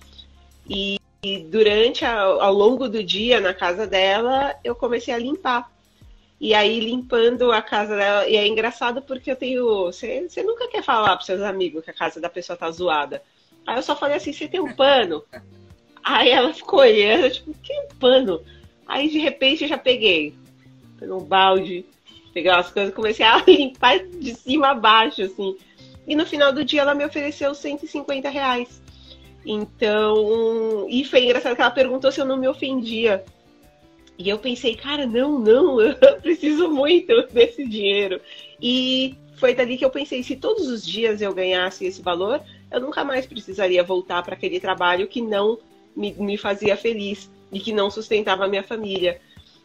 E, 0.69 0.99
e 1.23 1.39
durante 1.39 2.05
a, 2.05 2.21
ao 2.21 2.53
longo 2.53 2.87
do 2.87 3.03
dia 3.03 3.39
na 3.39 3.53
casa 3.53 3.87
dela, 3.87 4.55
eu 4.63 4.75
comecei 4.75 5.13
a 5.13 5.17
limpar. 5.17 5.71
E 6.39 6.53
aí 6.53 6.79
limpando 6.79 7.51
a 7.51 7.61
casa 7.61 7.95
dela. 7.95 8.27
E 8.27 8.35
é 8.35 8.47
engraçado 8.47 9.01
porque 9.01 9.31
eu 9.31 9.35
tenho. 9.35 9.85
Você, 9.85 10.27
nunca 10.43 10.67
quer 10.67 10.83
falar 10.83 11.15
para 11.15 11.25
seus 11.25 11.41
amigos 11.41 11.83
que 11.83 11.89
a 11.89 11.93
casa 11.93 12.21
da 12.21 12.29
pessoa 12.29 12.57
tá 12.57 12.69
zoada. 12.69 13.23
Aí 13.65 13.77
eu 13.77 13.83
só 13.83 13.95
falei 13.95 14.17
assim: 14.17 14.31
você 14.31 14.47
tem 14.47 14.59
um 14.59 14.73
pano? 14.75 15.23
Aí 16.03 16.29
ela 16.29 16.53
ficou 16.53 16.79
olhando, 16.79 17.29
tipo, 17.29 17.53
que 17.55 17.73
pano? 17.99 18.41
Aí 18.87 19.09
de 19.09 19.19
repente 19.19 19.63
eu 19.63 19.69
já 19.69 19.77
peguei. 19.77 20.33
Peguei 20.99 21.13
um 21.13 21.23
balde, 21.23 21.85
peguei 22.33 22.51
umas 22.51 22.71
coisas, 22.71 22.93
comecei 22.93 23.25
a 23.25 23.43
limpar 23.47 23.99
de 23.99 24.35
cima 24.35 24.69
a 24.69 24.75
baixo, 24.75 25.23
assim. 25.23 25.57
E 26.07 26.15
no 26.15 26.25
final 26.25 26.53
do 26.53 26.63
dia 26.63 26.81
ela 26.81 26.95
me 26.95 27.03
ofereceu 27.03 27.53
150 27.53 28.29
reais. 28.29 28.81
Então, 29.45 30.87
e 30.89 31.03
foi 31.03 31.23
engraçado 31.23 31.55
que 31.55 31.61
ela 31.61 31.71
perguntou 31.71 32.11
se 32.11 32.21
eu 32.21 32.25
não 32.25 32.37
me 32.37 32.47
ofendia. 32.47 33.25
E 34.17 34.29
eu 34.29 34.39
pensei, 34.39 34.75
cara, 34.75 35.05
não, 35.05 35.37
não, 35.37 35.79
eu 35.81 35.95
preciso 36.21 36.69
muito 36.69 37.27
desse 37.27 37.67
dinheiro. 37.67 38.19
E 38.61 39.15
foi 39.37 39.53
dali 39.53 39.77
que 39.77 39.85
eu 39.85 39.89
pensei, 39.89 40.23
se 40.23 40.35
todos 40.35 40.67
os 40.67 40.85
dias 40.85 41.21
eu 41.21 41.33
ganhasse 41.33 41.85
esse 41.85 42.01
valor, 42.01 42.41
eu 42.71 42.81
nunca 42.81 43.03
mais 43.03 43.25
precisaria 43.25 43.83
voltar 43.83 44.23
para 44.23 44.33
aquele 44.33 44.59
trabalho 44.59 45.07
que 45.07 45.21
não 45.21 45.59
me, 45.95 46.13
me, 46.13 46.37
fazia 46.37 46.75
feliz 46.75 47.29
e 47.51 47.59
que 47.59 47.71
não 47.71 47.91
sustentava 47.91 48.45
a 48.45 48.47
minha 48.47 48.63
família. 48.63 49.21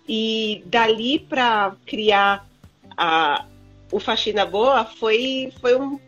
E 0.07 0.63
dali 0.67 1.19
para 1.19 1.75
criar 1.87 2.47
a, 2.97 3.47
o 3.91 3.99
Faxina 3.99 4.45
Boa 4.45 4.85
foi, 4.85 5.53
foi 5.61 5.79
um, 5.79 5.99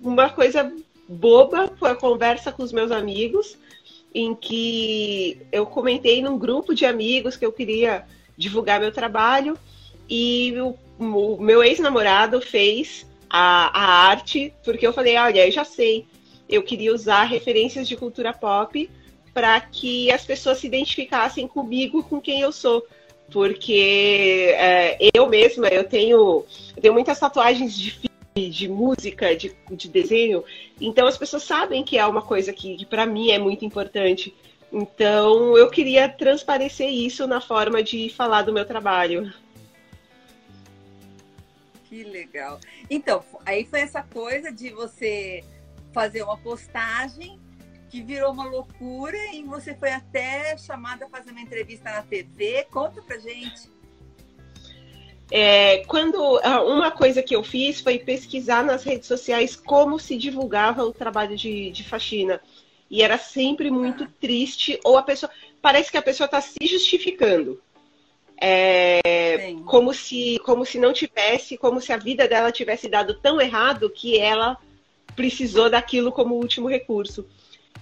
uma 0.00 0.30
coisa 0.30 0.72
boba, 1.08 1.72
foi 1.76 1.90
a 1.90 1.96
conversa 1.96 2.52
com 2.52 2.62
os 2.62 2.72
meus 2.72 2.92
amigos 2.92 3.58
em 4.14 4.34
que 4.34 5.40
eu 5.52 5.64
comentei 5.66 6.20
num 6.22 6.38
grupo 6.38 6.74
de 6.74 6.84
amigos 6.84 7.36
que 7.36 7.46
eu 7.46 7.52
queria 7.52 8.04
divulgar 8.36 8.80
meu 8.80 8.92
trabalho 8.92 9.56
e 10.08 10.54
o, 10.58 10.76
o 10.98 11.40
meu 11.40 11.62
ex-namorado 11.62 12.40
fez 12.40 13.06
a, 13.28 13.66
a 13.78 14.08
arte 14.08 14.52
porque 14.64 14.86
eu 14.86 14.92
falei, 14.92 15.16
olha, 15.16 15.46
eu 15.46 15.52
já 15.52 15.64
sei, 15.64 16.06
eu 16.48 16.62
queria 16.62 16.92
usar 16.92 17.24
referências 17.24 17.86
de 17.86 17.96
cultura 17.96 18.32
pop 18.32 18.90
para 19.32 19.60
que 19.60 20.10
as 20.10 20.24
pessoas 20.24 20.58
se 20.58 20.66
identificassem 20.66 21.46
comigo, 21.46 22.02
com 22.02 22.20
quem 22.20 22.40
eu 22.40 22.50
sou. 22.50 22.84
Porque 23.32 24.52
é, 24.56 24.98
eu 25.14 25.28
mesma, 25.28 25.68
eu 25.68 25.84
tenho, 25.84 26.44
eu 26.76 26.82
tenho 26.82 26.94
muitas 26.94 27.18
tatuagens 27.20 27.78
de 27.78 28.09
de 28.34 28.68
música, 28.68 29.34
de, 29.34 29.54
de 29.70 29.88
desenho. 29.88 30.44
Então 30.80 31.06
as 31.06 31.18
pessoas 31.18 31.42
sabem 31.42 31.84
que 31.84 31.98
é 31.98 32.06
uma 32.06 32.22
coisa 32.22 32.52
que, 32.52 32.76
que 32.76 32.86
para 32.86 33.06
mim 33.06 33.30
é 33.30 33.38
muito 33.38 33.64
importante. 33.64 34.34
Então 34.72 35.56
eu 35.56 35.68
queria 35.68 36.08
transparecer 36.08 36.88
isso 36.88 37.26
na 37.26 37.40
forma 37.40 37.82
de 37.82 38.08
falar 38.10 38.42
do 38.42 38.52
meu 38.52 38.64
trabalho. 38.64 39.32
Que 41.84 42.04
legal. 42.04 42.60
Então, 42.88 43.24
aí 43.44 43.64
foi 43.64 43.80
essa 43.80 44.00
coisa 44.00 44.52
de 44.52 44.70
você 44.70 45.42
fazer 45.92 46.22
uma 46.22 46.38
postagem 46.38 47.40
que 47.88 48.00
virou 48.00 48.32
uma 48.32 48.44
loucura 48.44 49.18
e 49.34 49.42
você 49.42 49.74
foi 49.74 49.90
até 49.90 50.56
chamada 50.56 51.06
a 51.06 51.08
fazer 51.08 51.32
uma 51.32 51.40
entrevista 51.40 51.90
na 51.90 52.02
TV. 52.02 52.64
Conta 52.70 53.02
pra 53.02 53.18
gente. 53.18 53.68
É, 55.30 55.84
quando 55.86 56.40
ah, 56.42 56.62
uma 56.62 56.90
coisa 56.90 57.22
que 57.22 57.34
eu 57.34 57.42
fiz 57.42 57.80
foi 57.80 57.98
pesquisar 57.98 58.64
nas 58.64 58.82
redes 58.82 59.06
sociais 59.06 59.54
como 59.54 59.98
se 59.98 60.16
divulgava 60.16 60.84
o 60.84 60.92
trabalho 60.92 61.36
de, 61.36 61.70
de 61.70 61.84
faxina. 61.84 62.40
E 62.90 63.02
era 63.02 63.16
sempre 63.16 63.70
muito 63.70 64.06
triste, 64.20 64.80
ou 64.84 64.98
a 64.98 65.02
pessoa. 65.02 65.30
Parece 65.62 65.90
que 65.90 65.96
a 65.96 66.02
pessoa 66.02 66.24
está 66.24 66.40
se 66.40 66.66
justificando. 66.66 67.60
É, 68.42 69.54
como 69.66 69.92
se 69.92 70.38
como 70.44 70.64
se 70.64 70.78
não 70.78 70.94
tivesse, 70.94 71.58
como 71.58 71.78
se 71.78 71.92
a 71.92 71.98
vida 71.98 72.26
dela 72.26 72.50
tivesse 72.50 72.88
dado 72.88 73.14
tão 73.14 73.38
errado 73.38 73.90
que 73.90 74.18
ela 74.18 74.56
precisou 75.14 75.68
daquilo 75.68 76.10
como 76.10 76.34
último 76.34 76.66
recurso. 76.66 77.26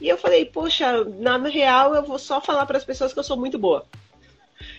E 0.00 0.08
eu 0.08 0.18
falei, 0.18 0.44
poxa, 0.44 1.04
na 1.04 1.38
real 1.38 1.94
eu 1.94 2.02
vou 2.02 2.18
só 2.18 2.40
falar 2.40 2.66
para 2.66 2.76
as 2.76 2.84
pessoas 2.84 3.12
que 3.12 3.18
eu 3.18 3.24
sou 3.24 3.36
muito 3.36 3.58
boa 3.58 3.84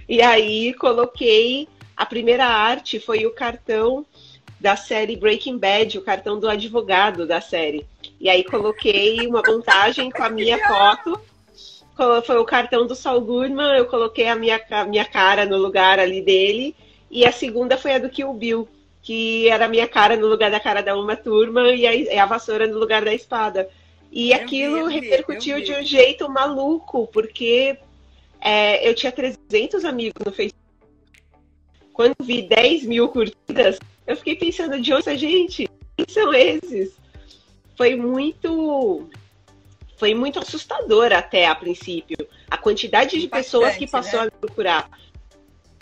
E 0.07 0.21
aí 0.21 0.73
coloquei 0.73 1.67
a 1.99 2.05
primeira 2.05 2.45
arte 2.45 2.97
foi 2.97 3.25
o 3.25 3.31
cartão 3.31 4.05
da 4.57 4.77
série 4.77 5.17
Breaking 5.17 5.57
Bad, 5.57 5.97
o 5.97 6.01
cartão 6.01 6.39
do 6.39 6.47
advogado 6.47 7.27
da 7.27 7.41
série. 7.41 7.85
E 8.21 8.29
aí 8.29 8.41
coloquei 8.41 9.27
uma 9.27 9.43
montagem 9.45 10.09
com 10.09 10.23
a 10.23 10.29
minha 10.29 10.57
foto. 10.65 11.19
Foi 12.25 12.37
o 12.37 12.45
cartão 12.45 12.87
do 12.87 12.95
Saul 12.95 13.19
Goodman, 13.19 13.77
eu 13.77 13.85
coloquei 13.85 14.29
a 14.29 14.35
minha, 14.35 14.61
a 14.71 14.85
minha 14.85 15.03
cara 15.03 15.45
no 15.45 15.57
lugar 15.57 15.99
ali 15.99 16.21
dele. 16.21 16.73
E 17.11 17.25
a 17.25 17.33
segunda 17.33 17.77
foi 17.77 17.95
a 17.95 17.99
do 17.99 18.09
Kill 18.09 18.31
Bill, 18.33 18.65
que 19.01 19.49
era 19.49 19.65
a 19.65 19.69
minha 19.69 19.87
cara 19.87 20.15
no 20.15 20.27
lugar 20.27 20.49
da 20.49 20.59
cara 20.59 20.81
da 20.81 20.97
uma 20.97 21.17
turma 21.17 21.67
e 21.73 22.15
a, 22.17 22.23
a 22.23 22.25
vassoura 22.25 22.65
no 22.65 22.79
lugar 22.79 23.03
da 23.03 23.13
espada. 23.13 23.69
E 24.09 24.31
eu 24.31 24.37
aquilo 24.37 24.87
vi, 24.87 25.01
repercutiu 25.01 25.57
vi, 25.57 25.63
de 25.63 25.73
um 25.73 25.83
jeito 25.83 26.29
maluco, 26.29 27.07
porque 27.07 27.77
é, 28.39 28.87
eu 28.87 28.95
tinha 28.95 29.11
300 29.11 29.83
amigos 29.83 30.23
no 30.25 30.31
Facebook. 30.31 30.68
Quando 31.99 32.15
vi 32.21 32.43
10 32.43 32.85
mil 32.85 33.09
curtidas, 33.09 33.77
eu 34.07 34.15
fiquei 34.15 34.33
pensando, 34.33 34.79
de 34.79 34.93
onde 34.93 35.17
gente? 35.17 35.69
Quem 35.97 36.05
são 36.07 36.33
esses? 36.33 36.95
Foi 37.75 37.97
muito. 37.97 39.09
Foi 39.97 40.15
muito 40.15 40.39
assustador 40.39 41.11
até 41.11 41.45
a 41.45 41.53
princípio. 41.53 42.15
A 42.49 42.57
quantidade 42.57 43.19
de 43.19 43.27
pessoas 43.27 43.75
que 43.75 43.85
passou 43.85 44.21
né? 44.21 44.27
a 44.27 44.31
procurar. 44.31 44.89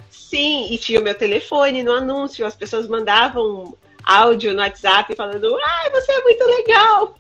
Sim, 0.10 0.74
e 0.74 0.80
tinha 0.80 1.00
o 1.00 1.04
meu 1.04 1.14
telefone 1.14 1.84
no 1.84 1.92
anúncio, 1.92 2.48
as 2.48 2.56
pessoas 2.56 2.88
mandavam 2.88 3.78
áudio 4.04 4.54
no 4.54 4.60
WhatsApp 4.62 5.16
falando, 5.16 5.56
ai, 5.64 5.92
você 5.92 6.14
é 6.14 6.24
muito 6.24 6.44
legal. 6.46 7.20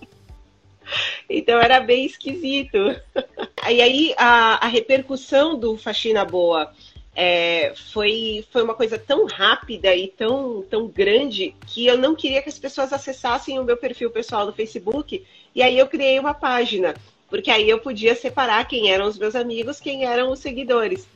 então 1.30 1.58
era 1.58 1.80
bem 1.80 2.04
esquisito. 2.04 2.78
E 3.70 3.80
aí 3.80 4.14
a, 4.16 4.66
a 4.66 4.68
repercussão 4.68 5.56
do 5.56 5.76
Faxina 5.76 6.24
Boa 6.24 6.72
é, 7.14 7.72
foi, 7.92 8.44
foi 8.50 8.62
uma 8.62 8.74
coisa 8.74 8.98
tão 8.98 9.26
rápida 9.26 9.94
e 9.94 10.08
tão, 10.08 10.62
tão 10.62 10.86
grande 10.86 11.54
que 11.66 11.86
eu 11.86 11.98
não 11.98 12.14
queria 12.14 12.42
que 12.42 12.48
as 12.48 12.58
pessoas 12.58 12.92
acessassem 12.92 13.58
o 13.58 13.64
meu 13.64 13.76
perfil 13.76 14.10
pessoal 14.10 14.46
no 14.46 14.52
Facebook. 14.52 15.24
E 15.54 15.62
aí 15.62 15.78
eu 15.78 15.86
criei 15.86 16.18
uma 16.18 16.34
página, 16.34 16.94
porque 17.28 17.50
aí 17.50 17.68
eu 17.68 17.80
podia 17.80 18.14
separar 18.14 18.66
quem 18.66 18.90
eram 18.90 19.06
os 19.06 19.18
meus 19.18 19.34
amigos, 19.34 19.80
quem 19.80 20.04
eram 20.04 20.30
os 20.30 20.38
seguidores. 20.38 21.06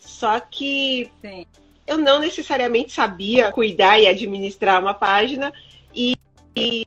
Só 0.00 0.40
que 0.40 1.10
Sim. 1.20 1.46
eu 1.86 1.98
não 1.98 2.18
necessariamente 2.18 2.92
sabia 2.92 3.52
cuidar 3.52 4.00
e 4.00 4.08
administrar 4.08 4.80
uma 4.80 4.94
página 4.94 5.52
e, 5.94 6.16
e 6.56 6.86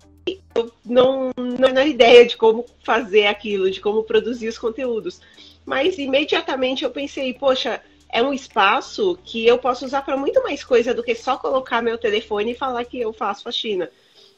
eu 0.55 0.72
não, 0.84 1.31
não 1.38 1.69
tinha 1.69 1.86
ideia 1.86 2.25
de 2.25 2.36
como 2.36 2.65
fazer 2.84 3.27
aquilo, 3.27 3.69
de 3.69 3.79
como 3.79 4.03
produzir 4.03 4.48
os 4.48 4.57
conteúdos. 4.57 5.22
Mas 5.65 5.98
imediatamente 5.98 6.84
eu 6.84 6.91
pensei, 6.91 7.34
poxa, 7.34 7.81
é 8.15 8.24
um 8.24 8.34
espaço 8.34 9.19
que 9.25 9.45
eu 9.45 9.57
posso 9.57 9.84
usar 9.84 10.01
para 10.01 10.15
muito 10.15 10.41
mais 10.41 10.63
coisa 10.63 10.93
do 10.93 11.03
que 11.03 11.13
só 11.13 11.36
colocar 11.36 11.81
meu 11.81 11.98
telefone 11.98 12.51
e 12.53 12.55
falar 12.55 12.86
que 12.86 12.98
eu 12.98 13.12
faço 13.12 13.43
faxina. 13.43 13.91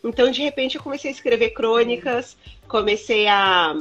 Então, 0.03 0.31
de 0.31 0.41
repente, 0.41 0.77
eu 0.77 0.81
comecei 0.81 1.11
a 1.11 1.13
escrever 1.13 1.51
crônicas, 1.51 2.35
comecei 2.67 3.27
a, 3.27 3.79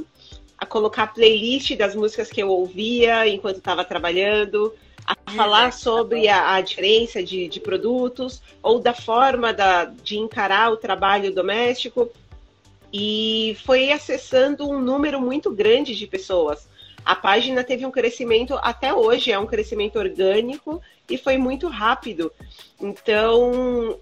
a 0.58 0.66
colocar 0.66 1.14
playlist 1.14 1.74
das 1.76 1.94
músicas 1.94 2.28
que 2.28 2.42
eu 2.42 2.50
ouvia 2.50 3.26
enquanto 3.26 3.56
estava 3.56 3.86
trabalhando, 3.86 4.74
a 5.06 5.30
falar 5.30 5.72
sobre 5.72 6.28
a, 6.28 6.56
a 6.56 6.60
diferença 6.60 7.22
de, 7.22 7.48
de, 7.48 7.58
produtos 7.58 8.42
ou 8.62 8.78
da 8.78 8.92
forma 8.92 9.50
da, 9.50 9.86
de 9.86 10.18
encarar 10.18 10.70
o 10.70 10.76
trabalho 10.76 11.34
doméstico. 11.34 12.10
E 12.92 13.56
foi 13.64 13.90
acessando 13.90 14.68
um 14.68 14.78
número 14.78 15.18
muito 15.22 15.50
grande 15.50 15.96
de 15.96 16.06
pessoas 16.06 16.68
a 17.06 17.14
página 17.14 17.62
teve 17.62 17.86
um 17.86 17.90
crescimento, 17.92 18.58
até 18.60 18.92
hoje 18.92 19.30
é 19.30 19.38
um 19.38 19.46
crescimento 19.46 19.96
orgânico 19.96 20.82
e 21.08 21.16
foi 21.16 21.38
muito 21.38 21.68
rápido. 21.68 22.32
Então, 22.80 23.96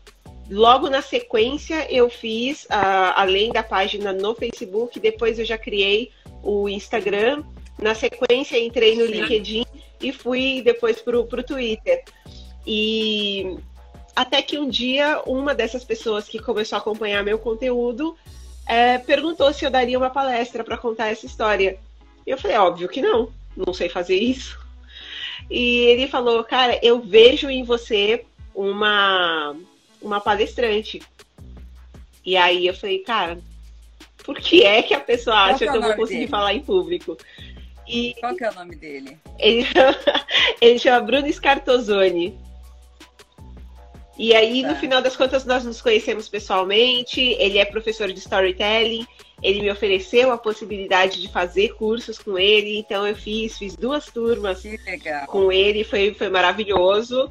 logo 0.51 0.89
na 0.89 1.03
sequência, 1.03 1.87
eu 1.93 2.09
fiz, 2.09 2.65
uh, 2.65 3.13
além 3.15 3.53
da 3.53 3.63
página 3.63 4.11
no 4.11 4.35
Facebook, 4.35 4.99
depois 4.99 5.39
eu 5.39 5.45
já 5.45 5.59
criei 5.59 6.11
o 6.43 6.67
Instagram. 6.67 7.45
Na 7.79 7.95
sequência, 7.95 8.59
entrei 8.59 8.97
no 8.97 9.07
Sim. 9.07 9.13
LinkedIn 9.13 9.67
e 10.01 10.11
fui 10.11 10.63
depois 10.65 11.03
para 11.03 11.21
o 11.21 11.43
Twitter. 11.43 12.03
E 12.67 13.59
até 14.17 14.41
que 14.41 14.59
um 14.59 14.67
dia, 14.67 15.21
uma 15.27 15.55
dessas 15.55 15.85
pessoas 15.85 16.27
que 16.27 16.39
começou 16.39 16.77
a 16.77 16.81
acompanhar 16.81 17.23
meu 17.23 17.39
conteúdo 17.39 18.17
é, 18.67 18.97
perguntou 18.97 19.53
se 19.53 19.67
eu 19.67 19.71
daria 19.71 19.99
uma 19.99 20.09
palestra 20.09 20.65
para 20.65 20.79
contar 20.79 21.09
essa 21.09 21.27
história. 21.27 21.79
E 22.27 22.31
eu 22.31 22.39
falei, 22.39 22.57
óbvio 22.57 22.89
que 22.89 23.03
não, 23.03 23.33
não 23.57 23.73
sei 23.73 23.89
fazer 23.89 24.17
isso. 24.17 24.59
E 25.51 25.81
ele 25.87 26.09
falou, 26.09 26.43
cara, 26.45 26.79
eu 26.83 27.01
vejo 27.01 27.51
em 27.51 27.65
você 27.65 28.25
uma, 28.55 29.55
uma 30.01 30.21
palestrante. 30.21 31.03
E 32.25 32.37
aí 32.37 32.67
eu 32.67 32.75
falei, 32.75 33.01
cara, 33.01 33.39
por 34.25 34.39
que 34.39 34.63
é 34.65 34.83
que 34.83 34.95
a 34.95 35.01
pessoa 35.01 35.37
acha 35.37 35.67
é 35.67 35.71
que 35.71 35.77
eu 35.77 35.83
vou 35.83 35.95
conseguir 35.95 36.21
dele? 36.21 36.31
falar 36.31 36.55
em 36.55 36.61
público? 36.61 37.17
E 37.87 38.15
Qual 38.19 38.35
que 38.35 38.45
é 38.45 38.51
o 38.51 38.55
nome 38.55 38.77
dele? 38.77 39.19
Ele, 39.39 39.67
ele 40.61 40.79
chama 40.79 41.05
Bruno 41.05 41.31
Scartozoni. 41.31 42.39
E 44.17 44.35
aí, 44.35 44.63
tá. 44.63 44.69
no 44.69 44.77
final 44.77 45.03
das 45.03 45.17
contas, 45.17 45.45
nós 45.45 45.65
nos 45.65 45.81
conhecemos 45.81 46.29
pessoalmente. 46.29 47.21
Ele 47.21 47.59
é 47.59 47.65
professor 47.65 48.13
de 48.13 48.19
storytelling. 48.19 49.07
Ele 49.43 49.61
me 49.61 49.71
ofereceu 49.71 50.33
a 50.33 50.39
possibilidade 50.39 51.21
de 51.21 51.29
fazer 51.31 51.75
cursos 51.75 52.19
com 52.19 52.39
ele, 52.39 52.79
então 52.79 53.07
eu 53.07 53.15
fiz, 53.15 53.59
fiz 53.59 53.77
duas 53.77 54.07
turmas 54.07 54.63
com 55.27 55.53
ele, 55.53 55.85
foi, 55.85 56.15
foi 56.15 56.31
maravilhoso. 56.31 57.31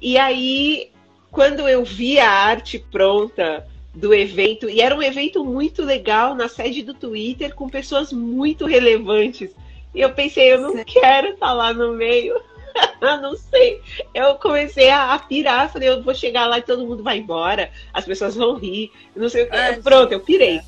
E 0.00 0.18
aí, 0.18 0.90
quando 1.30 1.68
eu 1.68 1.84
vi 1.84 2.18
a 2.18 2.28
arte 2.28 2.78
pronta 2.78 3.64
do 3.94 4.12
evento, 4.12 4.68
e 4.68 4.80
era 4.80 4.96
um 4.96 5.02
evento 5.02 5.44
muito 5.44 5.84
legal 5.84 6.34
na 6.34 6.48
sede 6.48 6.82
do 6.82 6.94
Twitter, 6.94 7.54
com 7.54 7.68
pessoas 7.68 8.12
muito 8.12 8.66
relevantes. 8.66 9.50
E 9.94 10.00
eu 10.00 10.12
pensei, 10.12 10.54
eu 10.54 10.60
não 10.60 10.82
quero 10.82 11.28
estar 11.28 11.52
lá 11.52 11.72
no 11.72 11.92
meio. 11.92 12.34
não 13.20 13.36
sei. 13.36 13.80
Eu 14.14 14.36
comecei 14.36 14.90
a, 14.90 15.14
a 15.14 15.18
pirar, 15.18 15.72
falei, 15.72 15.88
eu 15.88 16.02
vou 16.02 16.14
chegar 16.14 16.46
lá 16.46 16.58
e 16.58 16.62
todo 16.62 16.86
mundo 16.86 17.02
vai 17.02 17.18
embora, 17.18 17.70
as 17.92 18.04
pessoas 18.04 18.34
vão 18.34 18.56
rir, 18.56 18.90
não 19.14 19.28
sei 19.28 19.44
o 19.44 19.50
que. 19.50 19.56
Ah, 19.56 19.78
Pronto, 19.82 20.12
eu 20.12 20.20
pirei. 20.20 20.60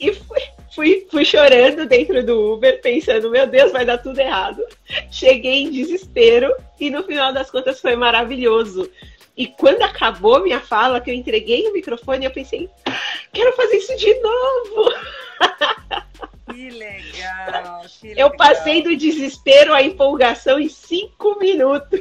E 0.00 0.12
fui, 0.12 0.40
fui, 0.74 1.06
fui 1.10 1.24
chorando 1.24 1.86
dentro 1.86 2.24
do 2.24 2.54
Uber, 2.54 2.80
pensando, 2.80 3.30
meu 3.30 3.46
Deus, 3.46 3.72
vai 3.72 3.84
dar 3.84 3.98
tudo 3.98 4.20
errado. 4.20 4.62
Cheguei 5.10 5.62
em 5.64 5.70
desespero 5.70 6.54
e 6.78 6.90
no 6.90 7.02
final 7.02 7.32
das 7.32 7.50
contas 7.50 7.80
foi 7.80 7.96
maravilhoso. 7.96 8.88
E 9.36 9.46
quando 9.46 9.82
acabou 9.82 10.42
minha 10.42 10.60
fala, 10.60 11.00
que 11.00 11.10
eu 11.10 11.14
entreguei 11.14 11.68
o 11.68 11.72
microfone, 11.72 12.24
eu 12.24 12.30
pensei, 12.30 12.68
quero 13.32 13.52
fazer 13.54 13.76
isso 13.76 13.96
de 13.96 14.12
novo. 14.20 14.92
Que 16.58 16.70
legal, 16.70 17.82
que 18.00 18.08
legal. 18.08 18.30
Eu 18.30 18.36
passei 18.36 18.82
do 18.82 18.96
desespero 18.96 19.72
à 19.72 19.80
empolgação 19.80 20.58
em 20.58 20.68
cinco 20.68 21.38
minutos. 21.38 22.00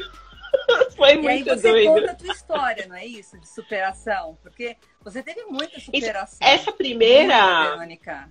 Foi 0.98 1.14
e 1.14 1.18
muito 1.20 1.52
aí 1.52 1.58
você 1.58 1.72
doido. 1.72 1.94
conta 1.94 2.12
a 2.12 2.16
tua 2.16 2.34
história, 2.34 2.88
não 2.88 2.96
é 2.96 3.06
isso? 3.06 3.38
De 3.38 3.48
superação. 3.48 4.36
Porque 4.42 4.76
você 5.04 5.22
teve 5.22 5.44
muita 5.44 5.80
superação. 5.80 6.40
essa 6.42 6.72
primeira. 6.72 7.70
Verônica. 7.70 8.30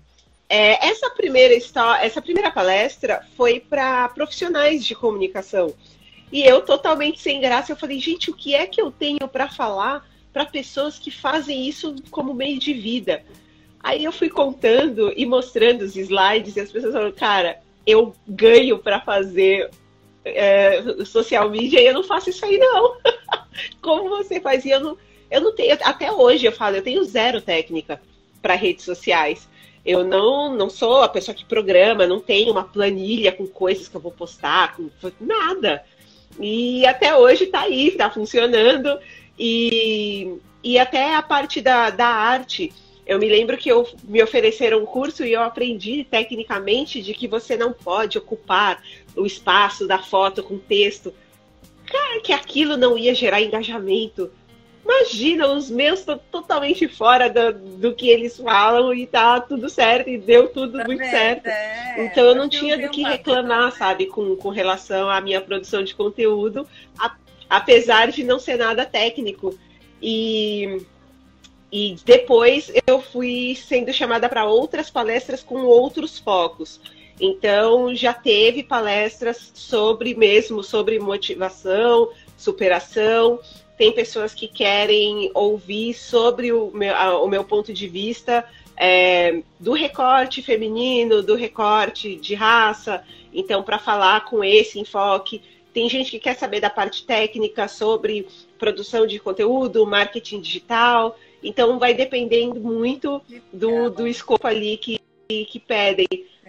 É, 0.49 0.89
essa 0.89 1.11
primeira 1.11 1.55
história, 1.55 2.05
essa 2.05 2.21
primeira 2.21 2.51
palestra 2.51 3.25
foi 3.37 3.61
para 3.61 4.09
profissionais 4.09 4.85
de 4.85 4.97
comunicação. 4.97 5.73
E 6.33 6.43
eu 6.43 6.61
totalmente 6.63 7.21
sem 7.21 7.41
graça, 7.41 7.71
eu 7.71 7.77
falei, 7.77 8.01
gente, 8.01 8.33
o 8.33 8.35
que 8.35 8.53
é 8.53 8.67
que 8.67 8.81
eu 8.81 8.91
tenho 8.91 9.29
para 9.29 9.49
falar 9.49 10.05
para 10.33 10.45
pessoas 10.45 10.99
que 10.99 11.11
fazem 11.13 11.69
isso 11.69 11.95
como 12.11 12.35
meio 12.35 12.59
de 12.59 12.73
vida? 12.73 13.25
Aí 13.87 14.03
eu 14.03 14.11
fui 14.11 14.29
contando 14.29 15.13
e 15.17 15.25
mostrando 15.25 15.83
os 15.83 15.95
slides 15.95 16.57
e 16.57 16.61
as 16.61 16.73
pessoas 16.73 16.93
falaram, 16.93 17.13
cara, 17.13 17.61
eu 17.87 18.17
ganho 18.27 18.81
para 18.81 19.01
fazer 19.01 19.71
é, 20.25 20.83
social 21.05 21.49
media 21.49 21.81
e 21.81 21.87
eu 21.87 21.95
não 21.95 22.03
faço 22.03 22.29
isso 22.29 22.45
aí 22.45 22.59
não. 22.59 22.97
Como 23.81 24.09
você 24.09 24.41
fazia? 24.41 24.75
Eu 24.75 24.81
não, 24.81 24.99
eu 25.31 25.41
não 25.41 25.55
tenho, 25.55 25.79
até 25.85 26.11
hoje 26.11 26.47
eu 26.47 26.51
falo, 26.51 26.75
eu 26.75 26.83
tenho 26.83 27.05
zero 27.05 27.41
técnica 27.41 28.03
para 28.43 28.57
redes 28.57 28.85
sociais. 28.85 29.49
Eu 29.85 30.03
não, 30.03 30.53
não 30.53 30.69
sou 30.69 31.03
a 31.03 31.09
pessoa 31.09 31.33
que 31.33 31.45
programa, 31.45 32.09
não 32.09 32.19
tenho 32.19 32.51
uma 32.51 32.65
planilha 32.65 33.31
com 33.31 33.47
coisas 33.47 33.87
que 33.87 33.95
eu 33.95 34.01
vou 34.01 34.11
postar, 34.11 34.75
com 34.75 34.91
nada. 35.21 35.85
E 36.41 36.85
até 36.85 37.15
hoje 37.15 37.47
tá 37.47 37.61
aí, 37.61 37.93
tá 37.93 38.11
funcionando. 38.11 38.99
E, 39.39 40.39
e 40.61 40.77
até 40.77 41.15
a 41.15 41.23
parte 41.23 41.61
da, 41.61 41.91
da 41.91 42.09
arte. 42.09 42.73
Eu 43.07 43.19
me 43.19 43.29
lembro 43.29 43.57
que 43.57 43.69
eu, 43.69 43.89
me 44.05 44.23
ofereceram 44.23 44.83
um 44.83 44.87
curso 44.87 45.25
e 45.25 45.33
eu 45.33 45.43
aprendi 45.43 46.05
tecnicamente 46.05 47.01
de 47.01 47.15
que 47.15 47.29
você 47.29 47.57
não 47.57 47.73
pode 47.73 48.19
ocupar 48.19 48.83
o 49.15 49.25
espaço 49.25 49.87
da 49.87 49.99
foto 49.99 50.43
com 50.43 50.59
texto. 50.59 51.15
Cara, 51.87 52.21
que 52.21 52.33
aquilo 52.33 52.77
não 52.77 52.99
ia 52.99 53.15
gerar 53.15 53.41
engajamento 53.41 54.31
Imagina, 54.87 55.49
os 55.49 55.69
meus 55.69 55.99
estão 55.99 56.19
totalmente 56.31 56.87
fora 56.87 57.29
do, 57.29 57.53
do 57.53 57.95
que 57.95 58.09
eles 58.09 58.37
falam 58.39 58.95
e 58.95 59.05
tá 59.05 59.41
tudo 59.41 59.69
certo, 59.69 60.09
e 60.09 60.17
deu 60.17 60.49
tudo 60.49 60.79
tá 60.79 60.85
muito 60.85 61.01
vendo? 61.01 61.11
certo. 61.11 61.47
É, 61.49 62.07
então 62.07 62.25
eu 62.25 62.37
não 62.37 62.49
tinha 62.49 62.79
do 62.79 62.89
que 62.89 63.03
reclamar, 63.03 63.73
sabe, 63.73 64.07
com, 64.07 64.37
com 64.37 64.49
relação 64.49 65.11
à 65.11 65.21
minha 65.21 65.41
produção 65.41 65.83
de 65.83 65.93
conteúdo, 65.93 66.69
a, 66.97 67.17
apesar 67.51 68.13
de 68.13 68.23
não 68.23 68.39
ser 68.39 68.59
nada 68.59 68.87
técnico. 68.87 69.59
E, 70.01 70.81
e 71.73 71.97
depois 72.05 72.71
eu 72.87 73.01
fui 73.01 73.57
sendo 73.57 73.93
chamada 73.93 74.29
para 74.29 74.45
outras 74.45 74.91
palestras 74.91 75.43
com 75.43 75.65
outros 75.65 76.19
focos. 76.19 76.81
Então 77.21 77.95
já 77.95 78.13
teve 78.13 78.63
palestras 78.63 79.51
sobre 79.55 80.15
mesmo 80.15 80.63
sobre 80.63 80.99
motivação, 80.99 82.11
superação. 82.37 83.41
Tem 83.77 83.93
pessoas 83.93 84.33
que 84.35 84.49
querem 84.49 85.31
ouvir 85.35 85.95
sobre 85.95 86.53
o 86.53 86.71
meu, 86.73 86.95
o 87.23 87.29
meu 87.29 87.45
ponto 87.45 87.73
de 87.73 87.89
vista 87.89 88.45
é, 88.77 89.43
do 89.59 89.73
recorte 89.73 90.43
feminino, 90.43 91.23
do 91.23 91.35
recorte 91.35 92.17
de 92.17 92.35
raça. 92.35 93.03
Então, 93.33 93.63
para 93.63 93.79
falar 93.79 94.25
com 94.25 94.45
esse 94.45 94.79
enfoque, 94.79 95.43
tem 95.73 95.89
gente 95.89 96.11
que 96.11 96.19
quer 96.19 96.35
saber 96.35 96.61
da 96.61 96.71
parte 96.71 97.05
técnica 97.05 97.69
sobre 97.69 98.27
produção 98.59 99.07
de 99.07 99.19
conteúdo, 99.19 99.87
marketing 99.87 100.41
digital. 100.41 101.19
Então, 101.47 101.79
vai 101.79 101.95
dependendo 101.95 102.61
muito 102.61 103.23
do, 103.53 103.89
do 103.89 104.09
escopo 104.09 104.49
ali 104.49 104.77
que, 104.77 105.01
que 105.29 105.61
pedem. 105.61 106.07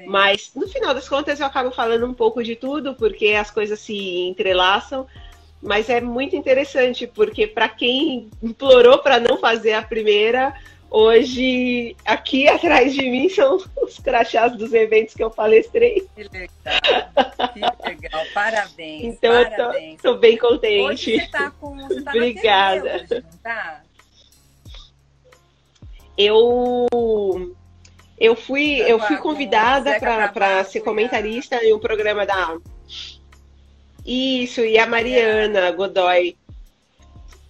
Mas, 0.07 0.51
no 0.55 0.67
final 0.67 0.93
das 0.93 1.07
contas, 1.07 1.39
eu 1.39 1.45
acabo 1.45 1.69
falando 1.69 2.07
um 2.07 2.13
pouco 2.13 2.43
de 2.43 2.55
tudo, 2.55 2.95
porque 2.95 3.27
as 3.29 3.51
coisas 3.51 3.79
se 3.79 3.95
entrelaçam. 4.27 5.07
Mas 5.61 5.89
é 5.89 6.01
muito 6.01 6.35
interessante, 6.35 7.05
porque 7.05 7.45
para 7.45 7.69
quem 7.69 8.29
implorou 8.41 8.99
para 8.99 9.19
não 9.19 9.37
fazer 9.37 9.73
a 9.73 9.81
primeira, 9.81 10.53
hoje 10.89 11.95
aqui 12.05 12.47
atrás 12.49 12.93
de 12.93 13.09
mim 13.09 13.29
são 13.29 13.57
os 13.81 13.99
crachás 13.99 14.55
dos 14.55 14.73
eventos 14.73 15.13
que 15.13 15.23
eu 15.23 15.29
palestrei. 15.29 16.07
Que 16.15 16.23
legal, 16.23 17.75
que 17.77 17.89
legal, 17.89 18.25
parabéns. 18.33 19.03
Então 19.03 19.31
parabéns. 19.31 19.93
eu 19.93 19.97
tô, 19.97 20.13
tô, 20.13 20.19
bem 20.19 20.37
contente. 20.37 20.83
Hoje 20.83 21.19
você 21.19 21.27
tá 21.27 21.51
com. 21.51 21.75
Você 21.87 22.01
tá 22.01 22.11
Obrigada. 22.11 23.05
Hoje, 23.09 23.25
tá? 23.43 23.81
Eu 26.17 26.87
eu 28.19 28.35
fui, 28.35 28.81
eu 28.81 28.99
fui 28.99 29.17
convidada 29.17 29.99
para 29.99 30.63
ser 30.63 30.81
comentarista 30.81 31.63
em 31.63 31.73
um 31.73 31.79
programa 31.79 32.25
da 32.25 32.57
isso, 34.07 34.61
e 34.61 34.77
a 34.79 34.87
Mariana 34.87 35.69
Godoy. 35.71 36.37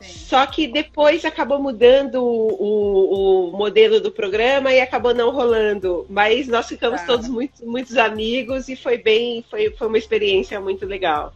Só 0.02 0.46
que 0.48 0.68
depois 0.68 1.24
acabou 1.24 1.62
mudando 1.62 2.24
o, 2.24 3.50
o, 3.50 3.58
modelo 3.58 4.00
do 4.00 4.12
programa 4.12 4.74
e 4.74 4.82
acabou 4.82 5.14
não 5.14 5.32
rolando. 5.32 6.06
Mas 6.10 6.48
nós 6.48 6.68
ficamos 6.68 7.02
tá. 7.02 7.08
todos 7.08 7.30
muito, 7.30 7.66
muitos 7.66 7.96
amigos 7.98 8.68
e 8.70 8.76
foi 8.76 8.98
bem, 8.98 9.44
foi, 9.50 9.72
foi 9.72 9.88
uma 9.88 9.98
experiência 9.98 10.60
muito 10.60 10.86
legal. 10.86 11.34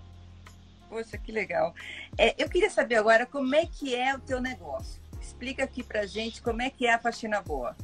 Poxa, 0.89 1.17
que 1.17 1.31
legal. 1.31 1.73
É, 2.17 2.35
eu 2.37 2.49
queria 2.49 2.69
saber 2.69 2.95
agora 2.95 3.25
como 3.25 3.55
é 3.55 3.65
que 3.65 3.95
é 3.95 4.13
o 4.15 4.19
teu 4.19 4.41
negócio. 4.41 5.00
Explica 5.41 5.63
aqui 5.63 5.81
pra 5.81 6.05
gente 6.05 6.39
como 6.39 6.61
é 6.61 6.69
que 6.69 6.85
é 6.85 6.93
a 6.93 6.99
faxina 6.99 7.41
boa 7.41 7.75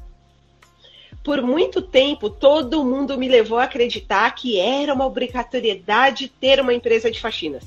por 1.24 1.42
muito 1.42 1.82
tempo, 1.82 2.30
todo 2.30 2.86
mundo 2.86 3.18
me 3.18 3.28
levou 3.28 3.58
a 3.58 3.64
acreditar 3.64 4.34
que 4.34 4.58
era 4.60 4.94
uma 4.94 5.06
obrigatoriedade 5.06 6.30
ter 6.30 6.62
uma 6.62 6.74
empresa 6.74 7.12
de 7.12 7.20
faxinas. 7.20 7.66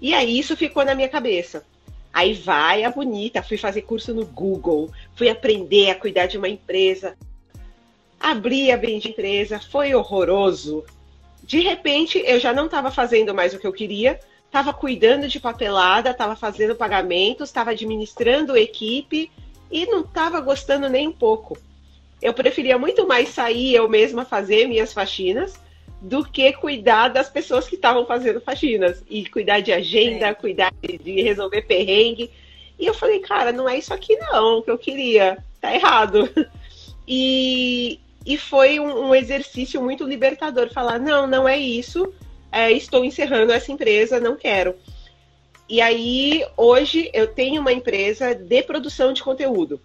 E 0.00 0.14
aí 0.14 0.38
isso 0.38 0.56
ficou 0.56 0.84
na 0.84 0.94
minha 0.94 1.08
cabeça. 1.08 1.64
Aí 2.12 2.34
vai 2.34 2.84
a 2.84 2.90
bonita, 2.90 3.42
fui 3.42 3.56
fazer 3.56 3.82
curso 3.82 4.14
no 4.14 4.24
Google, 4.24 4.88
fui 5.16 5.28
aprender 5.28 5.90
a 5.90 5.96
cuidar 5.96 6.26
de 6.26 6.38
uma 6.38 6.48
empresa. 6.48 7.16
Abri 8.20 8.70
a 8.70 8.76
bem 8.76 9.00
de 9.00 9.08
empresa, 9.08 9.58
foi 9.58 9.92
horroroso. 9.92 10.84
De 11.42 11.58
repente, 11.60 12.22
eu 12.24 12.38
já 12.38 12.52
não 12.52 12.66
estava 12.66 12.92
fazendo 12.92 13.34
mais 13.34 13.52
o 13.52 13.58
que 13.58 13.66
eu 13.66 13.72
queria, 13.72 14.20
estava 14.46 14.72
cuidando 14.72 15.28
de 15.28 15.38
papelada, 15.38 16.10
estava 16.10 16.34
fazendo 16.34 16.74
pagamentos, 16.74 17.48
estava 17.48 17.70
administrando 17.70 18.56
equipe 18.56 19.30
e 19.70 19.86
não 19.86 20.00
estava 20.00 20.40
gostando 20.40 20.88
nem 20.88 21.08
um 21.08 21.12
pouco 21.12 21.58
eu 22.20 22.32
preferia 22.32 22.78
muito 22.78 23.06
mais 23.06 23.28
sair 23.28 23.74
eu 23.74 23.88
mesma 23.88 24.24
fazer 24.24 24.66
minhas 24.66 24.92
faxinas 24.92 25.60
do 26.00 26.24
que 26.24 26.52
cuidar 26.52 27.08
das 27.08 27.28
pessoas 27.28 27.68
que 27.68 27.74
estavam 27.74 28.06
fazendo 28.06 28.40
faxinas 28.40 29.02
e 29.08 29.26
cuidar 29.26 29.60
de 29.60 29.72
agenda, 29.72 30.34
cuidar 30.34 30.72
de 30.82 31.22
resolver 31.22 31.62
perrengue. 31.62 32.30
E 32.78 32.86
eu 32.86 32.92
falei, 32.92 33.20
cara, 33.20 33.50
não 33.50 33.68
é 33.68 33.78
isso 33.78 33.94
aqui 33.94 34.14
não 34.16 34.60
que 34.60 34.70
eu 34.70 34.78
queria, 34.78 35.38
tá 35.60 35.74
errado. 35.74 36.28
E, 37.08 38.00
e 38.26 38.36
foi 38.36 38.80
um, 38.80 39.10
um 39.10 39.14
exercício 39.14 39.80
muito 39.80 40.02
libertador 40.02 40.72
falar, 40.72 40.98
não, 40.98 41.24
não 41.24 41.48
é 41.48 41.56
isso, 41.56 42.12
é, 42.56 42.72
estou 42.72 43.04
encerrando 43.04 43.52
essa 43.52 43.70
empresa, 43.70 44.18
não 44.18 44.34
quero. 44.34 44.74
E 45.68 45.80
aí, 45.80 46.42
hoje, 46.56 47.10
eu 47.12 47.26
tenho 47.26 47.60
uma 47.60 47.72
empresa 47.72 48.34
de 48.34 48.62
produção 48.62 49.12
de 49.12 49.22
conteúdo. 49.22 49.78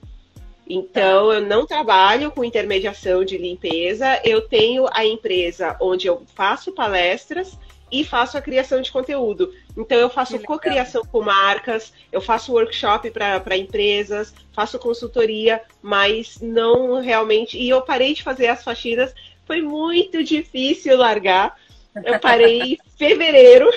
Então, 0.65 1.33
eu 1.33 1.41
não 1.41 1.65
trabalho 1.65 2.31
com 2.31 2.45
intermediação 2.45 3.25
de 3.25 3.37
limpeza, 3.37 4.21
eu 4.23 4.47
tenho 4.47 4.87
a 4.93 5.05
empresa 5.05 5.75
onde 5.81 6.07
eu 6.07 6.23
faço 6.33 6.71
palestras 6.71 7.59
e 7.91 8.05
faço 8.05 8.37
a 8.37 8.41
criação 8.41 8.81
de 8.81 8.89
conteúdo. 8.89 9.53
Então, 9.75 9.97
eu 9.97 10.09
faço 10.09 10.39
cocriação 10.39 11.03
com 11.03 11.21
marcas, 11.21 11.91
eu 12.09 12.21
faço 12.21 12.53
workshop 12.53 13.11
para 13.11 13.57
empresas, 13.57 14.33
faço 14.53 14.79
consultoria, 14.79 15.61
mas 15.81 16.39
não 16.39 17.01
realmente. 17.01 17.57
E 17.57 17.67
eu 17.67 17.81
parei 17.81 18.13
de 18.13 18.23
fazer 18.23 18.47
as 18.47 18.63
faxinas, 18.63 19.13
foi 19.45 19.61
muito 19.61 20.23
difícil 20.23 20.95
largar. 20.95 21.59
Eu 21.95 22.19
parei 22.19 22.61
em 22.61 22.77
fevereiro. 22.97 23.69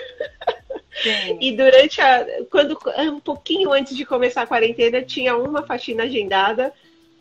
Sim. 1.03 1.39
E 1.41 1.57
durante 1.57 2.01
a. 2.01 2.25
Quando, 2.51 2.79
um 2.99 3.21
pouquinho 3.21 3.73
antes 3.73 3.97
de 3.97 4.05
começar 4.05 4.43
a 4.43 4.47
quarentena, 4.47 5.03
tinha 5.03 5.37
uma 5.37 5.67
faxina 5.67 6.05
agendada 6.05 6.73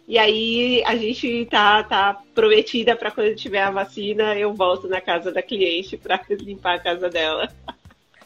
e 0.08 0.18
aí 0.18 0.84
a 0.86 0.96
gente 0.96 1.46
tá, 1.46 1.82
tá 1.84 2.22
prometida 2.36 2.96
para 2.96 3.10
quando 3.10 3.36
tiver 3.36 3.62
a 3.62 3.72
vacina, 3.72 4.36
eu 4.36 4.54
volto 4.54 4.88
na 4.88 5.00
casa 5.00 5.32
da 5.32 5.42
cliente 5.42 5.96
para 5.96 6.20
limpar 6.30 6.76
a 6.76 6.80
casa 6.80 7.10
dela. 7.10 7.50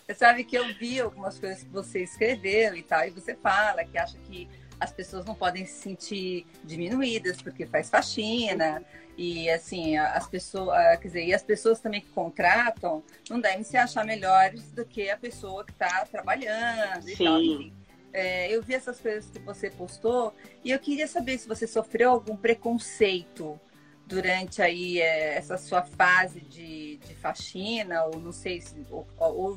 Você 0.05 0.15
sabe 0.15 0.43
que 0.43 0.57
eu 0.57 0.65
vi 0.73 0.99
algumas 0.99 1.37
coisas 1.37 1.63
que 1.63 1.69
você 1.69 2.01
escreveu 2.01 2.75
e 2.75 2.81
tal, 2.81 3.05
e 3.05 3.11
você 3.11 3.35
fala 3.35 3.83
que 3.83 3.97
acha 3.97 4.17
que 4.27 4.47
as 4.79 4.91
pessoas 4.91 5.25
não 5.25 5.35
podem 5.35 5.65
se 5.65 5.73
sentir 5.73 6.45
diminuídas 6.63 7.41
porque 7.41 7.65
faz 7.65 7.89
faxina. 7.89 8.83
E 9.17 9.49
assim, 9.49 9.97
as 9.97 10.27
pessoas, 10.27 10.77
quer 10.99 11.07
dizer, 11.07 11.25
e 11.25 11.33
as 11.33 11.41
pessoas 11.41 11.79
também 11.79 12.01
que 12.01 12.09
contratam 12.09 13.03
não 13.29 13.39
devem 13.39 13.63
se 13.63 13.75
achar 13.75 14.05
melhores 14.05 14.71
do 14.71 14.85
que 14.85 15.09
a 15.09 15.17
pessoa 15.17 15.65
que 15.65 15.71
está 15.71 16.05
trabalhando 16.05 17.03
Sim. 17.03 17.11
e 17.11 17.17
tal. 17.17 17.41
Enfim. 17.41 17.73
É, 18.13 18.55
eu 18.55 18.63
vi 18.63 18.73
essas 18.73 18.99
coisas 18.99 19.29
que 19.29 19.39
você 19.39 19.69
postou 19.69 20.33
e 20.63 20.71
eu 20.71 20.79
queria 20.79 21.07
saber 21.07 21.37
se 21.37 21.47
você 21.47 21.67
sofreu 21.67 22.11
algum 22.11 22.35
preconceito 22.35 23.59
durante 24.07 24.61
aí 24.61 25.01
é, 25.01 25.35
essa 25.35 25.57
sua 25.57 25.83
fase 25.83 26.39
de, 26.39 26.97
de, 26.97 27.13
faxina, 27.15 28.05
ou 28.05 28.19
não 28.19 28.31
sei 28.31 28.61
se 28.61 28.73
ou, 28.89 29.05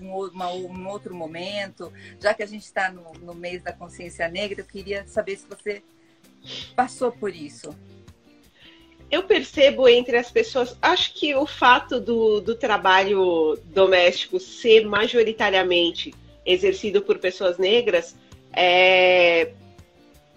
um 0.01 0.89
outro 0.89 1.15
momento, 1.15 1.93
já 2.21 2.35
que 2.35 2.43
a 2.43 2.47
gente 2.47 2.65
está 2.65 2.91
no, 2.91 3.13
no 3.21 3.35
mês 3.35 3.63
da 3.63 3.73
consciência 3.73 4.29
negra, 4.29 4.61
eu 4.61 4.65
queria 4.65 5.07
saber 5.07 5.37
se 5.37 5.47
você 5.47 5.83
passou 6.75 7.13
por 7.13 7.35
isso. 7.35 7.77
Eu 9.09 9.23
percebo 9.23 9.89
entre 9.89 10.17
as 10.17 10.31
pessoas, 10.31 10.77
acho 10.83 11.15
que 11.15 11.35
o 11.35 11.47
fato 11.47 12.01
do, 12.01 12.41
do 12.41 12.55
trabalho 12.55 13.57
doméstico 13.67 14.39
ser 14.39 14.85
majoritariamente 14.85 16.13
exercido 16.45 17.03
por 17.03 17.19
pessoas 17.19 17.59
negras 17.59 18.17
é, 18.53 19.53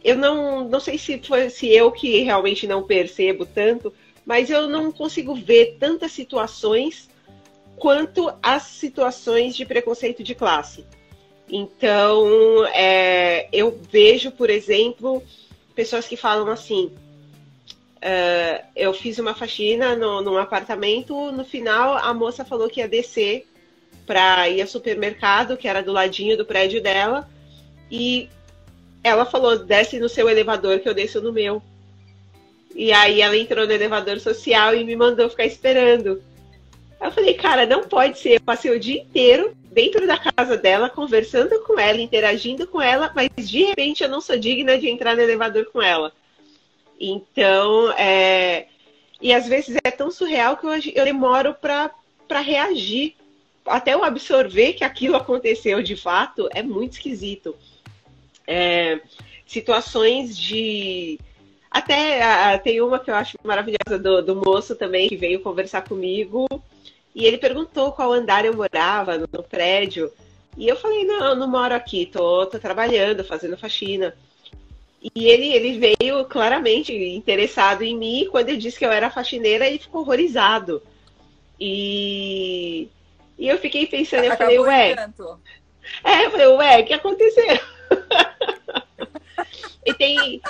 eu 0.04 0.18
não, 0.18 0.68
não 0.68 0.80
sei 0.80 0.98
se 0.98 1.18
foi 1.20 1.50
se 1.50 1.68
eu 1.70 1.92
que 1.92 2.20
realmente 2.20 2.68
não 2.68 2.84
percebo 2.84 3.46
tanto, 3.46 3.94
mas 4.26 4.50
eu 4.50 4.68
não 4.68 4.92
consigo 4.92 5.36
ver 5.36 5.78
tantas 5.80 6.12
situações 6.12 7.10
quanto 7.78 8.32
as 8.42 8.64
situações 8.64 9.56
de 9.56 9.66
preconceito 9.66 10.24
de 10.24 10.34
classe. 10.34 10.86
Então, 11.50 12.66
é, 12.68 13.48
eu 13.52 13.80
vejo, 13.92 14.32
por 14.32 14.50
exemplo, 14.50 15.22
pessoas 15.76 16.08
que 16.08 16.16
falam 16.16 16.50
assim: 16.50 16.92
uh, 17.98 18.66
eu 18.76 18.94
fiz 18.94 19.20
uma 19.20 19.34
faxina 19.34 19.96
no, 19.96 20.22
num 20.22 20.38
apartamento, 20.38 21.32
no 21.32 21.44
final 21.44 21.98
a 21.98 22.14
moça 22.14 22.46
falou 22.46 22.70
que 22.70 22.80
ia 22.80 22.88
descer 22.88 23.48
para 24.06 24.50
ir 24.50 24.62
ao 24.62 24.68
supermercado, 24.68 25.58
que 25.58 25.68
era 25.68 25.82
do 25.82 25.92
ladinho 25.92 26.38
do 26.38 26.46
prédio 26.46 26.82
dela, 26.82 27.30
e 27.92 28.30
ela 29.04 29.26
falou: 29.26 29.58
desce 29.60 30.00
no 30.00 30.10
seu 30.10 30.30
elevador 30.30 30.80
que 30.80 30.88
eu 30.88 30.94
desço 30.94 31.22
no 31.22 31.32
meu. 31.32 31.62
E 32.76 32.92
aí 32.92 33.22
ela 33.22 33.38
entrou 33.38 33.66
no 33.66 33.72
elevador 33.72 34.20
social 34.20 34.76
e 34.76 34.84
me 34.84 34.96
mandou 34.96 35.30
ficar 35.30 35.46
esperando. 35.46 36.22
Eu 37.00 37.12
falei, 37.12 37.34
cara, 37.34 37.66
não 37.66 37.84
pode 37.84 38.18
ser. 38.18 38.36
Eu 38.36 38.42
passei 38.42 38.72
o 38.72 38.80
dia 38.80 39.02
inteiro 39.02 39.54
dentro 39.74 40.08
da 40.08 40.18
casa 40.18 40.56
dela, 40.56 40.90
conversando 40.90 41.60
com 41.64 41.78
ela, 41.78 42.00
interagindo 42.00 42.66
com 42.66 42.82
ela, 42.82 43.12
mas 43.14 43.50
de 43.50 43.64
repente 43.64 44.04
eu 44.04 44.10
não 44.10 44.22
sou 44.22 44.38
digna 44.38 44.78
de 44.78 44.88
entrar 44.88 45.16
no 45.16 45.22
elevador 45.22 45.66
com 45.66 45.82
ela. 45.82 46.14
Então, 47.00 47.92
é... 47.94 48.68
e 49.22 49.34
às 49.34 49.48
vezes 49.48 49.76
é 49.84 49.92
tão 49.92 50.10
surreal 50.10 50.56
que 50.56 50.66
eu, 50.66 50.72
eu 50.96 51.04
demoro 51.04 51.54
para 51.54 51.92
reagir. 52.40 53.16
Até 53.66 53.94
eu 53.94 54.04
absorver 54.04 54.74
que 54.74 54.84
aquilo 54.84 55.16
aconteceu 55.16 55.82
de 55.82 55.96
fato 55.96 56.48
é 56.54 56.64
muito 56.64 56.94
esquisito. 56.94 57.56
É... 58.48 59.02
Situações 59.46 60.38
de. 60.38 61.20
Até 61.74 62.56
tem 62.60 62.80
uma 62.82 63.00
que 63.00 63.10
eu 63.10 63.16
acho 63.16 63.36
maravilhosa 63.44 63.98
do, 63.98 64.22
do 64.22 64.36
moço 64.36 64.76
também 64.76 65.10
que 65.10 65.18
veio 65.18 65.42
conversar 65.42 65.82
comigo 65.82 66.48
e 67.16 67.26
ele 67.26 67.40
perguntou 67.40 67.92
qual 67.92 68.14
andar 68.14 68.46
eu 68.46 68.56
morava 68.56 69.18
no, 69.18 69.28
no 69.32 69.42
prédio. 69.42 70.12
E 70.56 70.68
eu 70.68 70.76
falei, 70.76 71.04
não, 71.04 71.36
não 71.36 71.48
moro 71.48 71.74
aqui, 71.74 72.06
tô, 72.06 72.46
tô 72.46 72.60
trabalhando, 72.60 73.24
fazendo 73.24 73.58
faxina. 73.58 74.16
E 75.16 75.28
ele, 75.28 75.52
ele 75.52 75.96
veio 76.00 76.24
claramente 76.26 76.94
interessado 76.94 77.82
em 77.82 77.98
mim. 77.98 78.28
Quando 78.30 78.50
eu 78.50 78.58
disse 78.58 78.78
que 78.78 78.86
eu 78.86 78.92
era 78.92 79.10
faxineira, 79.10 79.68
ele 79.68 79.80
ficou 79.80 80.02
horrorizado. 80.02 80.82
E, 81.60 82.88
e 83.38 83.48
eu 83.48 83.58
fiquei 83.58 83.88
pensando, 83.88 84.26
eu 84.26 84.38
falei, 84.38 84.60
ué. 84.60 84.96
É, 86.04 86.26
eu 86.26 86.32
falei, 86.32 86.48
ué, 86.48 86.80
o 86.80 86.86
que 86.86 86.94
aconteceu? 86.94 87.60
e 89.86 89.94
tem. 89.96 90.42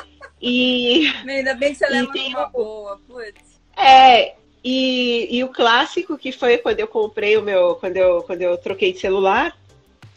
E, 0.45 1.08
Ainda 1.25 1.56
bem 1.56 1.71
que 1.71 1.79
você 1.79 1.88
leva 1.88 2.12
tem 2.12 2.36
uma 2.36 2.47
boa, 2.47 2.99
putz. 3.08 3.62
É, 3.77 4.36
e, 4.62 5.29
e, 5.32 5.41
o 5.41 5.47
clássico 5.47 6.17
que 6.17 6.34
foi 6.34 6.58
quando 6.58 6.82
eu 6.82 6.88
comprei 6.88 7.38
o 7.38 7.41
meu, 7.41 7.75
quando 7.75 7.95
eu, 7.95 8.23
quando 8.23 8.41
eu 8.41 8.58
troquei 8.58 8.91
de 8.91 8.99
celular, 8.99 9.58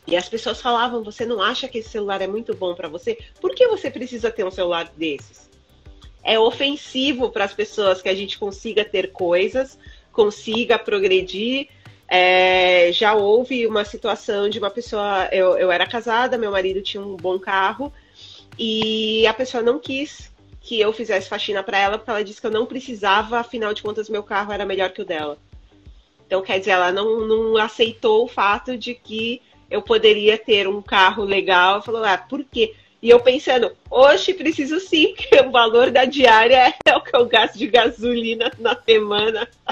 e 0.04 0.16
as 0.16 0.28
pessoas 0.28 0.60
falavam: 0.60 1.04
você 1.04 1.24
não 1.24 1.40
acha 1.40 1.68
que 1.68 1.78
esse 1.78 1.90
celular 1.90 2.20
é 2.20 2.26
muito 2.26 2.56
bom 2.56 2.74
para 2.74 2.88
você? 2.88 3.16
Por 3.40 3.54
que 3.54 3.68
você 3.68 3.88
precisa 3.88 4.28
ter 4.28 4.44
um 4.44 4.50
celular 4.50 4.90
desses? 4.96 5.48
É 6.24 6.36
ofensivo 6.36 7.30
para 7.30 7.44
as 7.44 7.54
pessoas 7.54 8.02
que 8.02 8.08
a 8.08 8.14
gente 8.14 8.36
consiga 8.36 8.84
ter 8.84 9.12
coisas, 9.12 9.78
consiga 10.10 10.76
progredir. 10.76 11.68
É, 12.08 12.90
já 12.92 13.14
houve 13.14 13.64
uma 13.64 13.84
situação 13.84 14.48
de 14.48 14.58
uma 14.58 14.70
pessoa. 14.70 15.28
Eu, 15.30 15.56
eu 15.56 15.70
era 15.70 15.86
casada, 15.86 16.36
meu 16.36 16.50
marido 16.50 16.82
tinha 16.82 17.00
um 17.00 17.16
bom 17.16 17.38
carro 17.38 17.92
e 18.58 19.26
a 19.26 19.34
pessoa 19.34 19.62
não 19.62 19.78
quis 19.78 20.32
que 20.60 20.80
eu 20.80 20.92
fizesse 20.92 21.28
faxina 21.28 21.62
para 21.62 21.78
ela, 21.78 21.96
porque 21.96 22.10
ela 22.10 22.24
disse 22.24 22.40
que 22.40 22.46
eu 22.46 22.50
não 22.50 22.66
precisava, 22.66 23.38
afinal 23.38 23.72
de 23.72 23.82
contas, 23.82 24.08
meu 24.08 24.22
carro 24.22 24.52
era 24.52 24.66
melhor 24.66 24.90
que 24.90 25.00
o 25.00 25.04
dela. 25.04 25.38
Então, 26.26 26.42
quer 26.42 26.58
dizer, 26.58 26.72
ela 26.72 26.90
não, 26.90 27.20
não 27.26 27.56
aceitou 27.56 28.24
o 28.24 28.28
fato 28.28 28.76
de 28.76 28.92
que 28.92 29.40
eu 29.70 29.80
poderia 29.80 30.36
ter 30.36 30.66
um 30.66 30.82
carro 30.82 31.22
legal. 31.22 31.80
Falou, 31.82 32.02
ah, 32.04 32.18
por 32.18 32.44
quê? 32.44 32.74
E 33.00 33.08
eu 33.08 33.20
pensando, 33.20 33.76
hoje 33.88 34.34
preciso 34.34 34.80
sim, 34.80 35.14
porque 35.16 35.36
o 35.40 35.52
valor 35.52 35.92
da 35.92 36.04
diária 36.04 36.74
é 36.84 36.96
o 36.96 37.00
que 37.00 37.14
eu 37.14 37.26
gasto 37.26 37.56
de 37.56 37.68
gasolina 37.68 38.50
na 38.58 38.76
semana. 38.82 39.48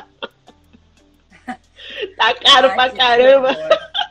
tá 2.16 2.34
caro 2.34 2.68
Ai, 2.68 2.74
pra 2.74 2.90
caramba. 2.90 3.56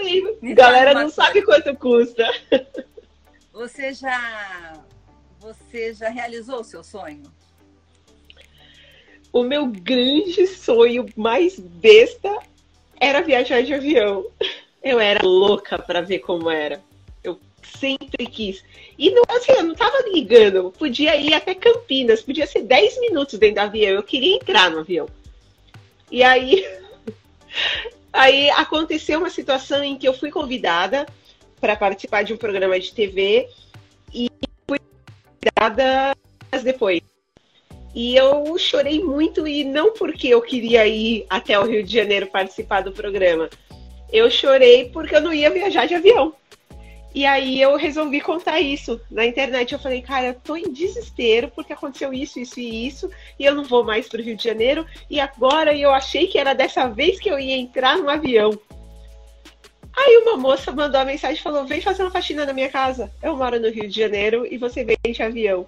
É. 0.00 0.54
Galera 0.54 0.94
não 0.94 1.10
sabe 1.10 1.42
quanto 1.42 1.74
custa. 1.74 2.24
Você 3.58 3.92
já 3.92 4.84
você 5.40 5.92
já 5.92 6.08
realizou 6.08 6.60
o 6.60 6.64
seu 6.64 6.84
sonho? 6.84 7.24
O 9.32 9.42
meu 9.42 9.66
grande 9.66 10.46
sonho 10.46 11.06
mais 11.16 11.58
besta 11.58 12.38
era 13.00 13.20
viajar 13.20 13.64
de 13.64 13.74
avião. 13.74 14.24
Eu 14.80 15.00
era 15.00 15.26
louca 15.26 15.76
para 15.76 16.00
ver 16.00 16.20
como 16.20 16.48
era. 16.48 16.80
Eu 17.24 17.40
sempre 17.80 18.28
quis. 18.28 18.62
E 18.96 19.10
não, 19.10 19.24
assim, 19.28 19.50
eu 19.50 19.64
não 19.64 19.74
tava 19.74 20.08
ligando. 20.08 20.72
Podia 20.78 21.16
ir 21.16 21.34
até 21.34 21.52
Campinas, 21.52 22.22
podia 22.22 22.46
ser 22.46 22.62
10 22.62 23.00
minutos 23.00 23.40
dentro 23.40 23.56
do 23.56 23.66
avião. 23.66 23.90
Eu 23.90 24.04
queria 24.04 24.36
entrar 24.36 24.70
no 24.70 24.78
avião. 24.78 25.08
E 26.12 26.22
aí, 26.22 26.64
aí 28.12 28.50
aconteceu 28.50 29.18
uma 29.18 29.30
situação 29.30 29.82
em 29.82 29.98
que 29.98 30.06
eu 30.06 30.14
fui 30.14 30.30
convidada 30.30 31.08
para 31.60 31.76
participar 31.76 32.22
de 32.22 32.32
um 32.32 32.36
programa 32.36 32.78
de 32.78 32.92
TV 32.92 33.48
e 34.12 34.30
depois. 36.62 37.02
E 37.94 38.14
eu 38.14 38.56
chorei 38.58 39.02
muito, 39.02 39.46
e 39.46 39.64
não 39.64 39.92
porque 39.92 40.28
eu 40.28 40.40
queria 40.42 40.86
ir 40.86 41.26
até 41.28 41.58
o 41.58 41.64
Rio 41.64 41.82
de 41.82 41.92
Janeiro 41.92 42.26
participar 42.26 42.82
do 42.82 42.92
programa. 42.92 43.48
Eu 44.12 44.30
chorei 44.30 44.90
porque 44.90 45.16
eu 45.16 45.20
não 45.20 45.32
ia 45.32 45.50
viajar 45.50 45.86
de 45.86 45.94
avião. 45.94 46.34
E 47.14 47.24
aí 47.24 47.60
eu 47.60 47.74
resolvi 47.76 48.20
contar 48.20 48.60
isso 48.60 49.00
na 49.10 49.24
internet. 49.24 49.72
Eu 49.72 49.78
falei, 49.78 50.02
cara, 50.02 50.28
eu 50.28 50.34
tô 50.34 50.56
em 50.56 50.70
desespero 50.70 51.50
porque 51.54 51.72
aconteceu 51.72 52.12
isso, 52.12 52.38
isso 52.38 52.60
e 52.60 52.86
isso, 52.86 53.10
e 53.38 53.44
eu 53.44 53.54
não 53.54 53.64
vou 53.64 53.82
mais 53.82 54.08
pro 54.08 54.22
Rio 54.22 54.36
de 54.36 54.44
Janeiro. 54.44 54.86
E 55.10 55.18
agora 55.18 55.74
eu 55.74 55.90
achei 55.90 56.26
que 56.26 56.38
era 56.38 56.54
dessa 56.54 56.86
vez 56.88 57.18
que 57.18 57.28
eu 57.28 57.38
ia 57.38 57.56
entrar 57.56 57.96
no 57.96 58.08
avião. 58.08 58.58
Aí 59.98 60.16
uma 60.18 60.36
moça 60.36 60.70
mandou 60.70 61.00
a 61.00 61.04
mensagem 61.04 61.36
e 61.36 61.42
falou: 61.42 61.64
vem 61.64 61.80
fazer 61.80 62.02
uma 62.02 62.10
faxina 62.10 62.46
na 62.46 62.52
minha 62.52 62.68
casa. 62.68 63.10
Eu 63.20 63.36
moro 63.36 63.58
no 63.58 63.68
Rio 63.68 63.88
de 63.88 64.00
Janeiro 64.00 64.46
e 64.48 64.56
você 64.56 64.84
vem 64.84 64.96
de 65.04 65.22
avião. 65.22 65.66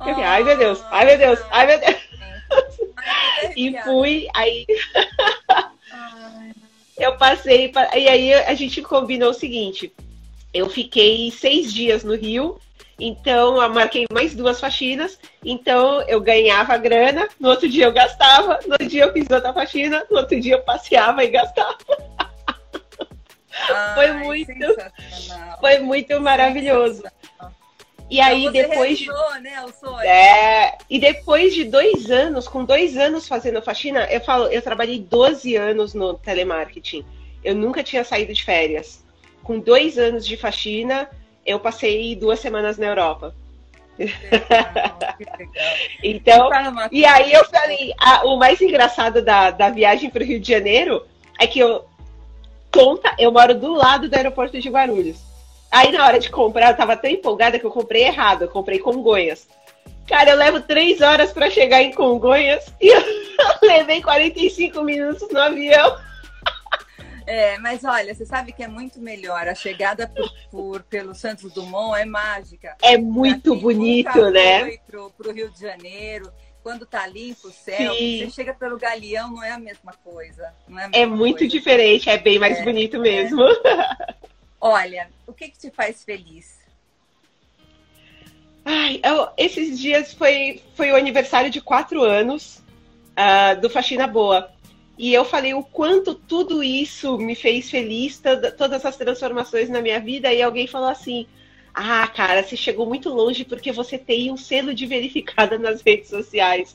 Eu 0.00 0.14
falei, 0.14 0.24
ai 0.24 0.44
meu 0.44 0.56
Deus, 0.56 0.80
ai 0.90 1.06
meu 1.06 1.18
Deus, 1.18 1.40
ai 1.50 1.66
meu 1.66 1.80
Deus. 1.80 1.96
e 3.56 3.76
fui, 3.82 4.28
aí. 4.32 4.66
eu 6.96 7.16
passei, 7.16 7.72
e 7.96 8.08
aí 8.08 8.34
a 8.34 8.54
gente 8.54 8.80
combinou 8.80 9.30
o 9.30 9.34
seguinte: 9.34 9.92
eu 10.54 10.68
fiquei 10.70 11.30
seis 11.32 11.72
dias 11.72 12.04
no 12.04 12.14
Rio, 12.14 12.60
então 12.96 13.60
eu 13.60 13.70
marquei 13.70 14.06
mais 14.12 14.36
duas 14.36 14.60
faxinas, 14.60 15.18
então 15.44 16.00
eu 16.02 16.20
ganhava 16.20 16.76
grana, 16.76 17.28
no 17.40 17.48
outro 17.48 17.68
dia 17.68 17.86
eu 17.86 17.92
gastava, 17.92 18.60
no 18.66 18.72
outro 18.72 18.86
dia 18.86 19.04
eu 19.04 19.12
fiz 19.12 19.28
outra 19.30 19.52
faxina, 19.52 20.06
no 20.10 20.18
outro 20.18 20.40
dia 20.40 20.54
eu 20.54 20.62
passeava 20.62 21.24
e 21.24 21.28
gastava. 21.28 21.76
Ai, 23.70 23.94
foi 23.94 24.12
muito, 24.12 24.76
foi 25.60 25.78
muito 25.78 26.20
maravilhoso. 26.20 27.02
E 28.08 28.20
então 28.20 28.26
aí 28.26 28.50
depois 28.50 29.00
realizou, 29.00 29.34
de 29.34 29.40
né, 29.40 29.64
o 29.64 29.72
sonho. 29.72 30.00
É, 30.00 30.78
e 30.88 30.98
depois 30.98 31.54
de 31.54 31.64
dois 31.64 32.10
anos, 32.10 32.46
com 32.46 32.64
dois 32.64 32.96
anos 32.96 33.26
fazendo 33.26 33.60
faxina, 33.60 34.06
eu 34.10 34.20
falo, 34.20 34.46
eu 34.46 34.62
trabalhei 34.62 35.00
12 35.00 35.56
anos 35.56 35.92
no 35.92 36.14
telemarketing. 36.14 37.04
Eu 37.42 37.54
nunca 37.54 37.82
tinha 37.82 38.04
saído 38.04 38.32
de 38.32 38.44
férias. 38.44 39.04
Com 39.42 39.58
dois 39.58 39.98
anos 39.98 40.26
de 40.26 40.36
faxina, 40.36 41.10
eu 41.44 41.58
passei 41.58 42.14
duas 42.14 42.38
semanas 42.38 42.78
na 42.78 42.86
Europa. 42.86 43.34
então, 46.02 46.50
e 46.92 47.06
aí 47.06 47.32
eu 47.32 47.44
falei, 47.46 47.94
a, 47.98 48.26
o 48.26 48.36
mais 48.36 48.60
engraçado 48.60 49.22
da, 49.22 49.50
da 49.50 49.70
viagem 49.70 50.10
para 50.10 50.22
o 50.22 50.26
Rio 50.26 50.38
de 50.38 50.48
Janeiro 50.48 51.06
é 51.38 51.46
que 51.46 51.58
eu 51.58 51.86
tonta, 52.76 53.14
eu 53.18 53.32
moro 53.32 53.54
do 53.54 53.72
lado 53.72 54.08
do 54.08 54.14
aeroporto 54.14 54.60
de 54.60 54.68
Guarulhos. 54.68 55.16
Aí 55.70 55.90
na 55.90 56.04
hora 56.04 56.18
de 56.18 56.30
comprar, 56.30 56.70
eu 56.70 56.76
tava 56.76 56.96
tão 56.96 57.10
empolgada 57.10 57.58
que 57.58 57.64
eu 57.64 57.70
comprei 57.70 58.04
errado, 58.04 58.42
eu 58.42 58.48
comprei 58.48 58.78
Congonhas. 58.78 59.48
Cara, 60.06 60.30
eu 60.30 60.36
levo 60.36 60.60
três 60.60 61.00
horas 61.00 61.32
para 61.32 61.50
chegar 61.50 61.82
em 61.82 61.92
Congonhas 61.92 62.64
e 62.80 62.88
eu 62.88 63.02
levei 63.62 64.02
45 64.02 64.82
minutos 64.82 65.26
no 65.30 65.40
avião. 65.40 65.98
É, 67.26 67.58
mas 67.58 67.82
olha, 67.82 68.14
você 68.14 68.24
sabe 68.24 68.52
que 68.52 68.62
é 68.62 68.68
muito 68.68 69.00
melhor. 69.00 69.48
A 69.48 69.54
chegada 69.54 70.06
por, 70.06 70.30
por 70.48 70.82
pelo 70.84 71.12
Santos 71.12 71.52
Dumont 71.52 72.00
é 72.00 72.04
mágica. 72.04 72.76
É 72.80 72.96
muito 72.96 73.56
bonito, 73.56 74.30
né? 74.30 74.76
Pro, 74.86 75.10
pro 75.10 75.32
Rio 75.32 75.50
de 75.50 75.60
Janeiro 75.60 76.30
quando 76.66 76.84
tá 76.84 77.06
limpo 77.06 77.46
o 77.46 77.52
céu, 77.52 77.94
você 77.94 78.28
chega 78.28 78.52
pelo 78.52 78.76
galeão, 78.76 79.30
não 79.30 79.44
é 79.44 79.52
a 79.52 79.58
mesma 79.58 79.92
coisa. 80.02 80.52
É, 80.68 80.98
a 80.98 81.02
é 81.02 81.06
muito 81.06 81.38
coisa. 81.38 81.52
diferente, 81.52 82.10
é 82.10 82.18
bem 82.18 82.40
mais 82.40 82.58
é, 82.58 82.64
bonito 82.64 82.98
mesmo. 82.98 83.40
É. 83.40 84.14
Olha, 84.60 85.08
o 85.28 85.32
que, 85.32 85.48
que 85.48 85.56
te 85.60 85.70
faz 85.70 86.02
feliz? 86.02 86.58
Ai, 88.64 89.00
eu, 89.04 89.28
esses 89.36 89.78
dias 89.78 90.12
foi, 90.12 90.60
foi 90.74 90.90
o 90.90 90.96
aniversário 90.96 91.50
de 91.50 91.60
quatro 91.60 92.02
anos 92.02 92.60
uh, 93.12 93.60
do 93.60 93.70
Faxina 93.70 94.08
Boa. 94.08 94.50
E 94.98 95.14
eu 95.14 95.24
falei 95.24 95.54
o 95.54 95.62
quanto 95.62 96.16
tudo 96.16 96.64
isso 96.64 97.16
me 97.16 97.36
fez 97.36 97.70
feliz, 97.70 98.20
todas 98.58 98.84
as 98.84 98.96
transformações 98.96 99.68
na 99.68 99.80
minha 99.80 100.00
vida. 100.00 100.34
E 100.34 100.42
alguém 100.42 100.66
falou 100.66 100.88
assim: 100.88 101.28
ah, 101.78 102.06
cara, 102.08 102.42
você 102.42 102.56
chegou 102.56 102.86
muito 102.86 103.10
longe 103.10 103.44
porque 103.44 103.70
você 103.70 103.98
tem 103.98 104.32
um 104.32 104.36
selo 104.38 104.74
de 104.74 104.86
verificada 104.86 105.58
nas 105.60 105.82
redes 105.82 106.08
sociais. 106.08 106.74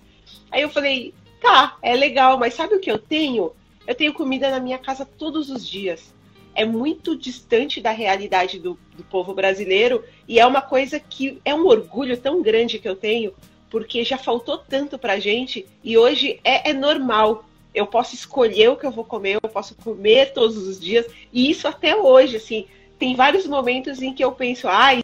Aí 0.52 0.62
eu 0.62 0.70
falei, 0.70 1.12
tá, 1.42 1.76
é 1.82 1.96
legal, 1.96 2.38
mas 2.38 2.54
sabe 2.54 2.76
o 2.76 2.80
que 2.80 2.92
eu 2.92 3.00
tenho? 3.00 3.52
Eu 3.88 3.96
tenho 3.96 4.14
comida 4.14 4.52
na 4.52 4.60
minha 4.60 4.78
casa 4.78 5.04
todos 5.04 5.50
os 5.50 5.68
dias. 5.68 6.14
É 6.54 6.64
muito 6.66 7.16
distante 7.16 7.82
da 7.82 7.90
realidade 7.90 8.60
do, 8.60 8.78
do 8.96 9.04
povo 9.04 9.34
brasileiro 9.34 10.04
e 10.28 10.40
é 10.40 10.46
uma 10.46 10.62
coisa 10.62 11.00
que 11.00 11.42
é 11.44 11.56
um 11.56 11.66
orgulho 11.66 12.16
tão 12.16 12.40
grande 12.44 12.78
que 12.78 12.88
eu 12.88 12.96
tenho, 12.96 13.34
porque 13.72 14.04
já 14.04 14.20
faltou 14.20 14.60
tanto 14.60 15.00
pra 15.00 15.18
gente 15.18 15.66
e 15.84 15.98
hoje 15.98 16.40
é, 16.44 16.70
é 16.70 16.74
normal 16.74 17.44
eu 17.74 17.88
posso 17.88 18.14
escolher 18.14 18.70
o 18.70 18.76
que 18.76 18.86
eu 18.86 18.92
vou 18.92 19.06
comer, 19.06 19.40
eu 19.42 19.50
posso 19.50 19.74
comer 19.76 20.34
todos 20.34 20.58
os 20.58 20.80
dias, 20.80 21.08
e 21.32 21.50
isso 21.50 21.68
até 21.68 21.96
hoje, 21.96 22.36
assim, 22.36 22.68
tem 23.02 23.16
vários 23.16 23.48
momentos 23.48 24.00
em 24.00 24.14
que 24.14 24.24
eu 24.24 24.32
penso, 24.32 24.68
ai, 24.68 25.04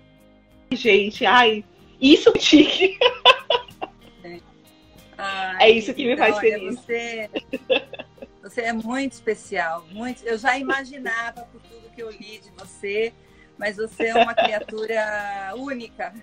gente, 0.71 1.25
ai, 1.25 1.65
isso 1.99 2.29
é 2.29 2.33
tique. 2.33 2.95
é 5.59 5.71
isso 5.71 5.91
que 5.95 6.05
me 6.05 6.15
faz 6.15 6.37
feliz. 6.37 6.75
Você, 6.75 7.27
você 8.43 8.61
é 8.61 8.71
muito 8.71 9.13
especial, 9.13 9.83
muito. 9.89 10.23
Eu 10.23 10.37
já 10.37 10.59
imaginava 10.59 11.41
por 11.51 11.59
tudo 11.59 11.89
que 11.89 12.03
eu 12.03 12.11
li 12.11 12.37
de 12.37 12.51
você, 12.55 13.11
mas 13.57 13.77
você 13.77 14.09
é 14.09 14.13
uma 14.13 14.35
criatura 14.35 15.55
única, 15.55 16.13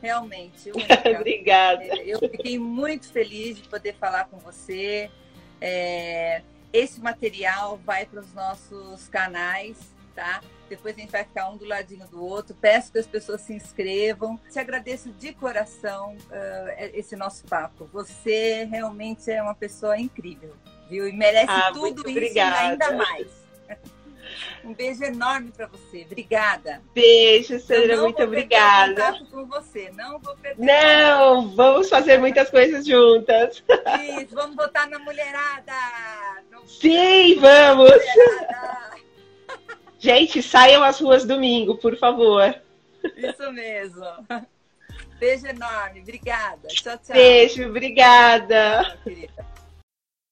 realmente 0.00 0.70
única. 0.70 1.10
Obrigada. 1.18 1.82
É, 1.82 2.04
eu 2.06 2.20
fiquei 2.20 2.56
muito 2.56 3.08
feliz 3.08 3.56
de 3.56 3.68
poder 3.68 3.96
falar 3.96 4.26
com 4.26 4.38
você. 4.38 5.10
É, 5.60 6.42
esse 6.72 7.00
material 7.00 7.80
vai 7.84 8.06
para 8.06 8.20
os 8.20 8.32
nossos 8.32 9.08
canais, 9.08 9.76
tá? 10.20 10.42
Depois 10.68 10.94
a 10.94 11.00
gente 11.00 11.10
vai 11.10 11.24
ficar 11.24 11.48
um 11.48 11.56
do 11.56 11.64
ladinho 11.64 12.06
do 12.08 12.22
outro. 12.22 12.54
Peço 12.54 12.92
que 12.92 12.98
as 12.98 13.06
pessoas 13.06 13.40
se 13.40 13.54
inscrevam. 13.54 14.38
Te 14.50 14.58
agradeço 14.58 15.10
de 15.12 15.32
coração 15.32 16.14
uh, 16.14 16.90
esse 16.92 17.16
nosso 17.16 17.44
papo. 17.46 17.88
Você 17.92 18.68
realmente 18.70 19.30
é 19.30 19.42
uma 19.42 19.54
pessoa 19.54 19.98
incrível, 19.98 20.54
viu? 20.88 21.08
E 21.08 21.12
merece 21.12 21.46
ah, 21.48 21.70
tudo 21.72 22.00
isso 22.06 22.10
obrigada. 22.10 22.56
e 22.56 22.70
ainda 22.70 22.92
mais. 22.92 23.28
Um 24.62 24.72
beijo 24.72 25.02
enorme 25.02 25.50
para 25.50 25.66
você. 25.66 26.04
Obrigada. 26.04 26.80
Beijo, 26.94 27.58
Sandra. 27.58 28.00
Muito 28.00 28.22
obrigada. 28.22 29.18
com 29.28 29.44
você. 29.46 29.90
Não 29.96 30.20
vou 30.20 30.36
perder. 30.36 30.64
Não, 30.64 31.50
vamos 31.56 31.88
fazer 31.88 32.16
muitas 32.18 32.48
coisas 32.48 32.86
juntas. 32.86 33.64
Isso, 34.20 34.32
vamos 34.32 34.54
votar 34.54 34.88
na 34.88 35.00
mulherada. 35.00 35.72
Sim, 36.64 37.40
vamos. 37.40 37.90
Mulherada. 37.90 38.99
Gente, 40.00 40.42
saiam 40.42 40.82
às 40.82 40.98
ruas 40.98 41.26
domingo, 41.26 41.76
por 41.76 41.96
favor. 41.98 42.54
Isso 43.16 43.52
mesmo. 43.52 44.04
Beijo 45.18 45.46
enorme. 45.46 46.00
Obrigada. 46.00 46.68
Tchau, 46.68 46.96
tchau. 46.96 47.14
Beijo, 47.14 47.68
obrigada. 47.68 48.96
Tchau, 49.04 49.44